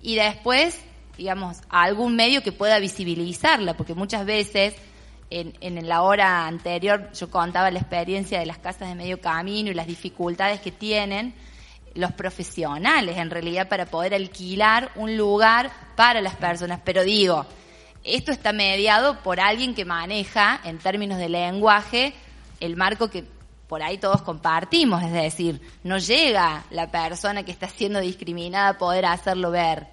[0.00, 0.80] y después,
[1.16, 3.74] digamos, a algún medio que pueda visibilizarla?
[3.74, 4.74] Porque muchas veces,
[5.30, 9.70] en, en la hora anterior, yo contaba la experiencia de las casas de medio camino
[9.70, 11.34] y las dificultades que tienen
[11.94, 16.80] los profesionales en realidad para poder alquilar un lugar para las personas.
[16.84, 17.44] Pero digo,
[18.04, 22.14] esto está mediado por alguien que maneja en términos de lenguaje
[22.60, 23.24] el marco que
[23.68, 28.78] por ahí todos compartimos, es decir, no llega la persona que está siendo discriminada a
[28.78, 29.86] poder hacerlo ver.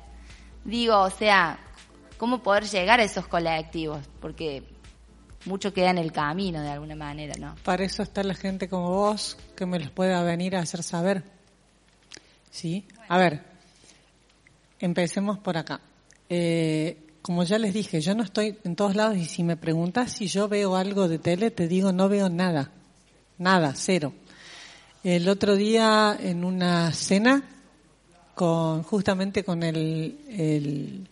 [0.63, 1.59] Digo, o sea,
[2.17, 3.99] ¿cómo poder llegar a esos colectivos?
[4.21, 4.63] Porque
[5.45, 7.55] mucho queda en el camino de alguna manera, ¿no?
[7.63, 11.23] Para eso está la gente como vos que me los pueda venir a hacer saber.
[12.49, 12.87] ¿Sí?
[13.09, 13.43] A ver,
[14.79, 15.81] empecemos por acá.
[16.29, 20.11] Eh, como ya les dije, yo no estoy en todos lados y si me preguntas
[20.11, 22.69] si yo veo algo de tele, te digo no veo nada.
[23.39, 24.13] Nada, cero.
[25.03, 27.43] El otro día en una cena
[28.35, 31.07] con justamente con el, el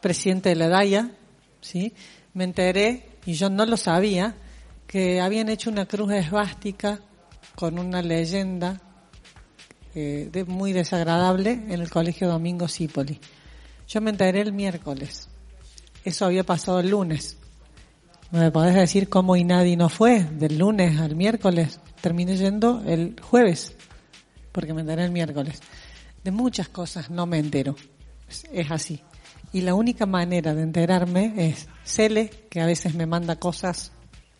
[0.00, 1.12] presidente de la DAIA,
[1.60, 1.92] ¿sí?
[2.34, 4.34] Me enteré y yo no lo sabía
[4.88, 6.98] que habían hecho una cruz esvástica
[7.54, 8.80] con una leyenda
[9.94, 13.20] eh, de, muy desagradable en el colegio Domingo Cipoli.
[13.88, 15.28] Yo me enteré el miércoles.
[16.04, 17.38] Eso había pasado el lunes.
[18.30, 20.22] ¿Me podés decir cómo y nadie no fue?
[20.24, 21.80] Del lunes al miércoles.
[22.02, 23.74] Terminé yendo el jueves,
[24.52, 25.60] porque me enteré el miércoles.
[26.22, 27.74] De muchas cosas no me entero.
[28.52, 29.00] Es, así.
[29.54, 33.92] Y la única manera de enterarme es Cele, que a veces me manda cosas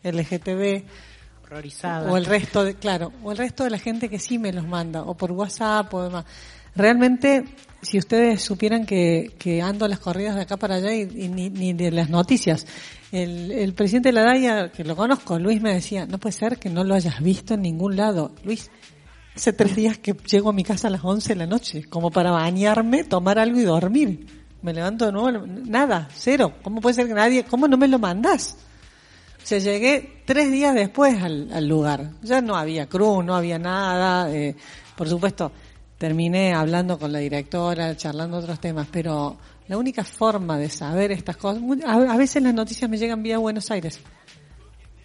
[0.02, 0.84] LGTB,
[1.44, 2.12] Horrorizada.
[2.12, 4.66] o el resto de, claro, o el resto de la gente que sí me los
[4.66, 6.26] manda, o por WhatsApp o demás.
[6.76, 7.44] Realmente,
[7.82, 11.48] si ustedes supieran que, que ando las corridas de acá para allá y, y ni,
[11.50, 12.66] ni de las noticias,
[13.12, 16.58] el, el presidente de la DAIA, que lo conozco, Luis me decía, no puede ser
[16.58, 18.32] que no lo hayas visto en ningún lado.
[18.44, 18.70] Luis,
[19.34, 22.10] hace tres días que llego a mi casa a las 11 de la noche, como
[22.10, 24.26] para bañarme, tomar algo y dormir.
[24.60, 26.54] Me levanto de nuevo, nada, cero.
[26.62, 28.56] ¿Cómo puede ser que nadie, cómo no me lo mandás?
[29.40, 32.10] O sea, llegué tres días después al, al lugar.
[32.22, 34.34] Ya no había cruz, no había nada.
[34.34, 34.56] eh,
[34.96, 35.52] por supuesto,
[35.98, 41.36] terminé hablando con la directora, charlando otros temas, pero la única forma de saber estas
[41.36, 44.00] cosas, a, veces las noticias me llegan vía Buenos Aires.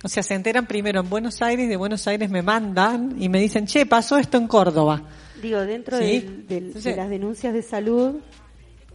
[0.03, 3.39] O sea, se enteran primero en Buenos Aires, de Buenos Aires me mandan y me
[3.39, 5.01] dicen, che, pasó esto en Córdoba.
[5.41, 6.03] Digo, dentro ¿Sí?
[6.19, 8.15] del- del- Entonces- de las denuncias de salud,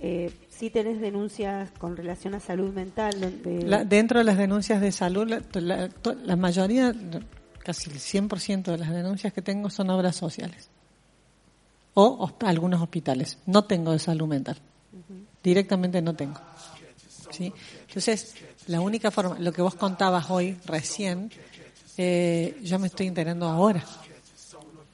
[0.01, 3.21] eh, sí tenés denuncias con relación a salud mental.
[3.21, 5.89] donde- La- dentro de las denuncias de salud, la, la-
[6.25, 6.95] la mayoría,
[7.65, 10.71] casi el 100% de las denuncias que tengo son obras sociales.
[12.01, 13.39] O algunos hospitales.
[13.47, 14.57] No tengo de salud mental.
[15.43, 16.41] Directamente no tengo.
[17.33, 17.53] ¿Sí?
[17.89, 18.35] Entonces,
[18.69, 21.33] la única forma, lo que vos contabas hoy, recién,
[21.97, 23.85] eh, yo me estoy enterando ahora.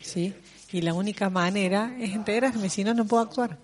[0.01, 0.32] ¿Sí?
[0.72, 3.59] Y la única manera es enterarme, si no, no puedo actuar.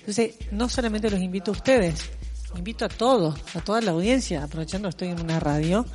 [0.00, 2.10] Entonces, no solamente los invito a ustedes,
[2.54, 5.86] invito a todos, a toda la audiencia, aprovechando que estoy en una radio,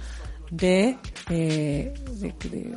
[0.55, 0.97] de,
[1.29, 2.75] eh, de, de-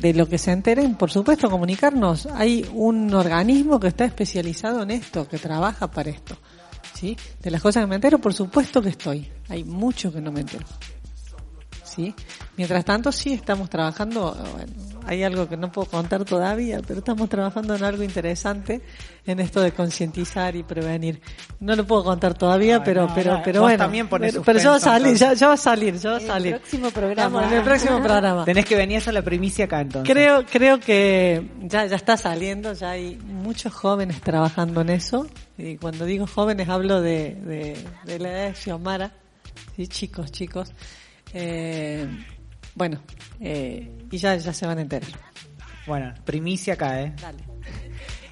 [0.00, 2.26] de lo que se enteren, por supuesto, comunicarnos.
[2.26, 6.36] Hay un organismo que está especializado en esto, que trabaja para esto.
[6.94, 7.16] ¿Sí?
[7.42, 9.28] De las cosas que me entero, por supuesto que estoy.
[9.48, 10.64] Hay mucho que no me entero.
[11.84, 12.14] ¿Sí?
[12.56, 14.72] Mientras tanto, sí estamos trabajando, bueno,
[15.06, 18.80] hay algo que no puedo contar todavía, pero estamos trabajando en algo interesante
[19.26, 21.20] en esto de concientizar y prevenir.
[21.60, 24.32] No lo puedo contar todavía, Ay, pero no, pero no, pero vos bueno, también ponés
[24.32, 25.40] pero, pero ya va a suspenso, salir, ya, entonces.
[25.40, 26.52] ya va a salir, ya va a En salir.
[26.54, 27.36] el próximo programa.
[27.40, 28.44] Vamos, en el próximo programa.
[28.44, 30.12] Tenés que venir a hacer la primicia acá entonces.
[30.12, 35.26] Creo, creo que ya, ya está saliendo, ya hay muchos jóvenes trabajando en eso.
[35.58, 39.12] Y cuando digo jóvenes hablo de, de, de la edad de Xiomara.
[39.76, 40.72] Sí, chicos, chicos.
[41.34, 42.06] Eh,
[42.74, 43.00] bueno,
[43.40, 45.10] eh, y ya, ya se van a enterar.
[45.86, 47.12] Bueno, primicia acá, ¿eh?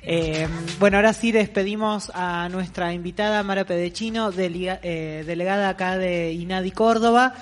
[0.03, 0.49] Eh,
[0.79, 6.71] bueno, ahora sí despedimos a nuestra invitada Mara Pedechino, delega- eh, delegada acá de INADI
[6.71, 7.35] Córdoba,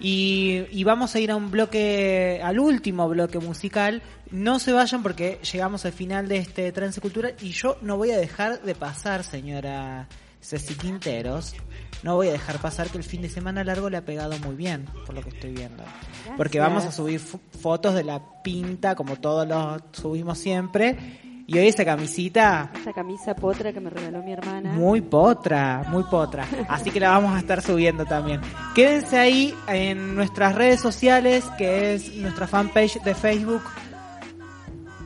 [0.00, 4.02] y, y vamos a ir a un bloque, al último bloque musical.
[4.30, 8.12] No se vayan porque llegamos al final de este trance cultural y yo no voy
[8.12, 10.08] a dejar de pasar, señora
[10.40, 11.54] Ceci Quinteros,
[12.02, 14.54] no voy a dejar pasar que el fin de semana largo le ha pegado muy
[14.54, 15.82] bien, por lo que estoy viendo.
[16.36, 21.22] Porque vamos a subir fo- fotos de la pinta, como todos los subimos siempre.
[21.48, 24.72] Y hoy esa camisita, Esa camisa potra que me regaló mi hermana.
[24.72, 26.44] muy potra, muy potra.
[26.68, 28.40] Así que la vamos a estar subiendo también.
[28.74, 33.62] Quédense ahí en nuestras redes sociales, que es nuestra fanpage de Facebook,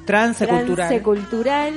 [0.07, 0.77] Trance Cultural.
[0.89, 1.75] Trance Cultural.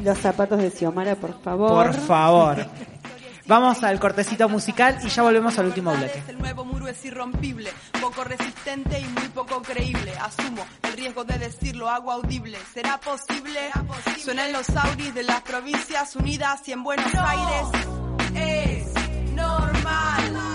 [0.00, 1.86] Los zapatos de Xiomara, por favor.
[1.86, 2.66] Por favor.
[3.46, 6.22] Vamos al cortecito musical y ya volvemos al último bloque.
[6.28, 10.12] El nuevo muro es irrompible, poco resistente y muy poco creíble.
[10.20, 12.58] Asumo el riesgo de decirlo, hago audible.
[12.72, 13.58] ¿Será posible?
[14.22, 17.66] Suenan los auris de las provincias unidas y en Buenos Aires
[18.36, 20.49] es normal.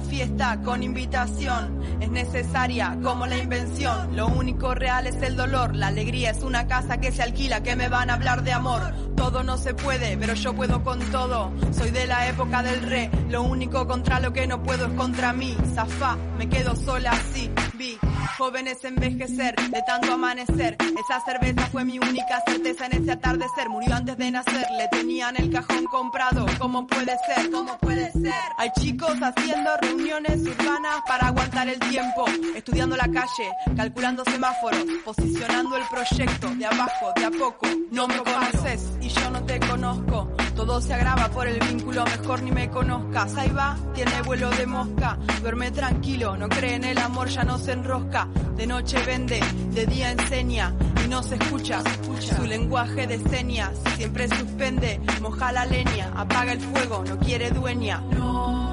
[0.00, 4.16] Fiesta con invitación, es necesaria como la invención.
[4.16, 7.76] Lo único real es el dolor, la alegría es una casa que se alquila, que
[7.76, 8.82] me van a hablar de amor.
[9.16, 11.52] Todo no se puede, pero yo puedo con todo.
[11.72, 15.32] Soy de la época del re, lo único contra lo que no puedo es contra
[15.32, 15.56] mí.
[15.74, 17.98] Zafá, me quedo sola así, vi.
[18.38, 20.76] Jóvenes envejecer, de tanto amanecer.
[20.80, 23.68] Esa cerveza fue mi única certeza en ese atardecer.
[23.70, 26.44] Murió antes de nacer, le tenían el cajón comprado.
[26.58, 27.50] ¿Cómo puede ser?
[27.50, 28.34] ¿Cómo puede ser?
[28.58, 32.24] Hay chicos haciendo reuniones urbanas para aguantar el tiempo.
[32.54, 37.66] Estudiando la calle, calculando semáforos, posicionando el proyecto de abajo, de a poco.
[37.90, 40.30] No me conoces y yo no te conozco.
[40.54, 43.34] Todo se agrava por el vínculo, mejor ni me conozcas.
[43.36, 45.18] Ahí va, tiene vuelo de mosca.
[45.40, 48.28] Duerme tranquilo, no cree en el amor, ya no se enrosca.
[48.56, 49.40] De noche vende,
[49.72, 51.82] de día enseña y no se escucha.
[52.20, 55.00] Su lenguaje de señas siempre suspende.
[55.20, 58.00] Moja la leña, apaga el fuego, no quiere dueña.
[58.00, 58.65] No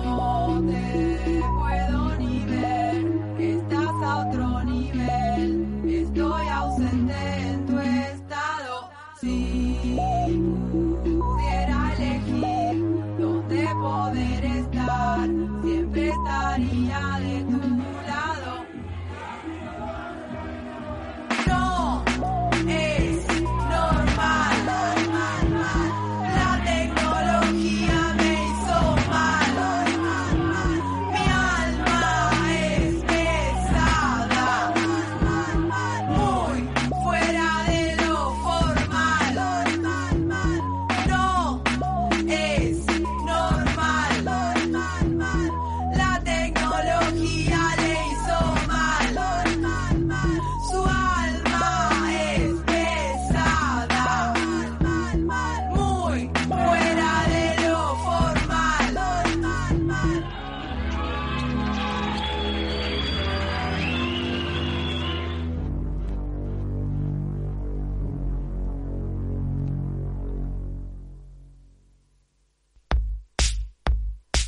[4.15, 4.42] otro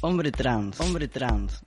[0.06, 1.64] Hombre trans, hombre trans.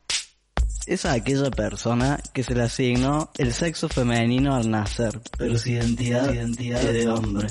[0.87, 6.33] Es aquella persona que se le asignó el sexo femenino al nacer, pero su identidad,
[6.33, 7.49] es de hombre.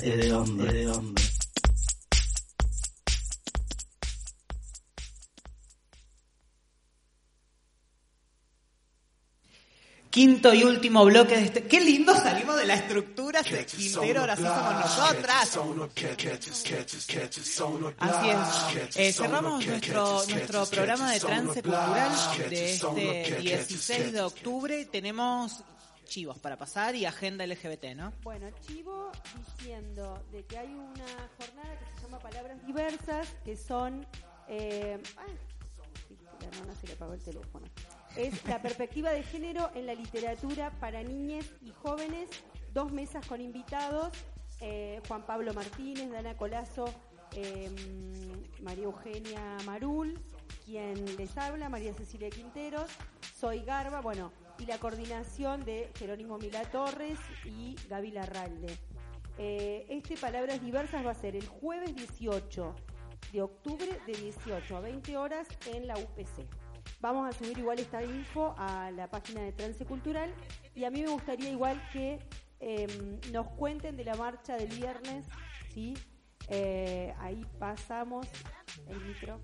[10.10, 11.64] Quinto y último bloque de este.
[11.64, 15.58] Qué lindo salimos de la estructura de Quintero, ahora sí somos nosotras.
[17.98, 18.96] Así es.
[18.96, 22.12] Eh, cerramos nuestro, nuestro programa de trance cultural
[22.48, 24.84] de este 16 de octubre.
[24.86, 25.62] Tenemos
[26.06, 28.12] chivos para pasar y agenda LGBT, ¿no?
[28.22, 34.06] Bueno, chivo diciendo de que hay una jornada que se llama Palabras Diversas, que son...
[34.48, 35.38] Eh, ay,
[36.40, 37.66] la nona se le apagó el teléfono.
[38.18, 42.28] Es la perspectiva de género en la literatura para niñas y jóvenes.
[42.74, 44.12] Dos mesas con invitados.
[44.60, 46.86] eh, Juan Pablo Martínez, Dana Colazo,
[47.36, 47.70] eh,
[48.60, 50.18] María Eugenia Marul,
[50.64, 52.90] quien les habla, María Cecilia Quinteros,
[53.36, 54.00] Soy Garba.
[54.00, 58.76] Bueno, y la coordinación de Jerónimo Milá Torres y Gaby Larralde.
[59.38, 62.74] Eh, este Palabras Diversas va a ser el jueves 18
[63.32, 66.44] de octubre de 18 a 20 horas en la UPC.
[67.00, 70.32] Vamos a subir igual esta info a la página de Trance Cultural
[70.74, 72.18] y a mí me gustaría igual que
[72.60, 72.86] eh,
[73.32, 75.26] nos cuenten de la marcha del viernes,
[75.72, 75.94] ¿sí?
[76.48, 78.26] Eh, ahí pasamos
[78.88, 79.40] el micro.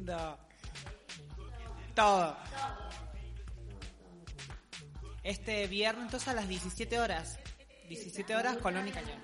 [0.00, 0.38] Qué lindo.
[1.94, 2.36] Todo.
[5.22, 7.38] Este viernes entonces a las 17 horas.
[7.88, 9.18] 17 horas Colón y Cañón.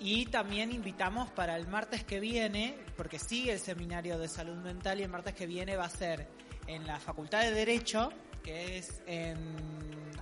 [0.00, 5.00] Y también invitamos para el martes que viene, porque sigue el seminario de salud mental
[5.00, 6.28] y el martes que viene va a ser
[6.68, 8.12] en la Facultad de Derecho,
[8.44, 9.36] que es en...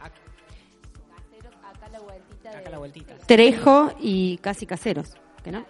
[0.01, 3.19] Acá la vueltita Acá la vueltita.
[3.27, 5.15] Trejo y casi caseros,
[5.45, 5.67] ¿que no?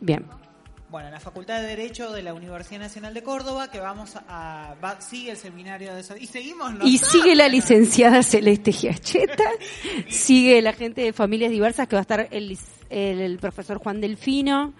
[0.00, 0.24] Bien.
[0.90, 4.74] Bueno, en la Facultad de Derecho de la Universidad Nacional de Córdoba, que vamos a...
[4.82, 6.00] va- sigue el seminario de.
[6.18, 7.00] Y seguimos Y nosotros.
[7.12, 9.44] sigue la licenciada Celeste Giacheta,
[10.08, 12.58] sigue la gente de Familias Diversas, que va a estar el,
[12.90, 14.72] el, el profesor Juan Delfino,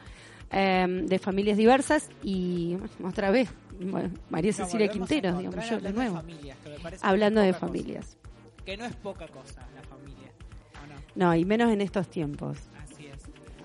[0.51, 3.49] eh, de Familias Diversas, y otra vez,
[3.81, 6.17] bueno, María Cecilia volvemos a Quintero, encontrar digamos yo, de nuevo.
[6.17, 8.17] familias, parece Hablando de familias.
[8.17, 8.65] cosa.
[8.65, 10.29] Que no es poca cosa la familia.
[10.83, 11.27] ¿o no?
[11.29, 12.59] No, y menos en estos tiempos.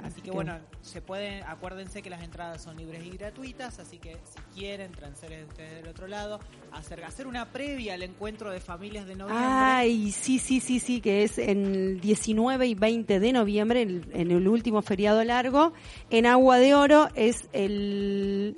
[0.05, 3.97] Así que que- bueno, se pueden, acuérdense que las entradas son libres y gratuitas, así
[3.97, 6.39] que si quieren, transeres de ustedes del otro lado,
[6.71, 9.45] hacer, hacer una previa al encuentro de familias de noviembre.
[9.47, 14.05] Ay, sí, sí, sí, sí, que es en el 19 y 20 de noviembre, en,
[14.13, 15.73] en el último feriado largo.
[16.09, 18.55] En Agua de Oro es el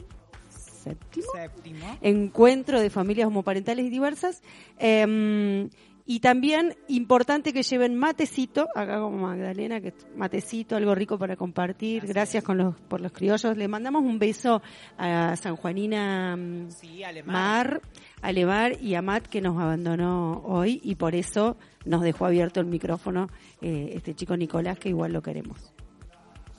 [0.84, 1.98] séptimo Séptimo.
[2.02, 4.42] encuentro de familias homoparentales y diversas.
[4.80, 5.68] Eh,
[6.10, 12.08] y también importante que lleven matecito, acá como Magdalena, que matecito, algo rico para compartir.
[12.08, 13.58] Gracias con los, por los criollos.
[13.58, 14.62] Le mandamos un beso
[14.98, 17.34] a San Juanina mm, Sí, alemán.
[17.34, 17.82] Mar,
[18.22, 22.62] a Levar y a Matt que nos abandonó hoy y por eso nos dejó abierto
[22.62, 23.30] el micrófono
[23.62, 25.74] eh, este chico Nicolás que igual lo queremos.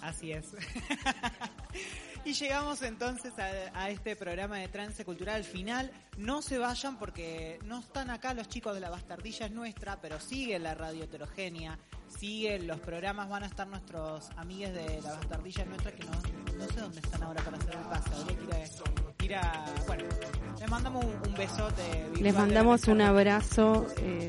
[0.08, 0.46] Así es.
[2.24, 5.90] y llegamos entonces a, a este programa de trance cultural final.
[6.16, 10.18] No se vayan porque no están acá los chicos de la bastardilla es nuestra, pero
[10.20, 11.78] sigue la radio heterogénea,
[12.18, 16.10] siguen los programas, van a estar nuestros amigues de la bastardilla es nuestra que no,
[16.58, 18.10] no sé dónde están ahora para hacer el pase.
[18.14, 20.04] Habría que ir a, ir a- bueno,
[20.58, 22.08] les mandamos un, un besote.
[22.20, 23.86] Les mandamos un abrazo.
[23.98, 24.28] eh,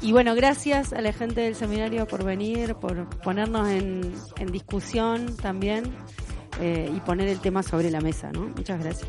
[0.00, 5.36] y bueno, gracias a la gente del seminario por venir, por ponernos en, en discusión
[5.36, 5.92] también
[6.60, 8.48] eh, y poner el tema sobre la mesa, ¿no?
[8.48, 9.08] Muchas gracias.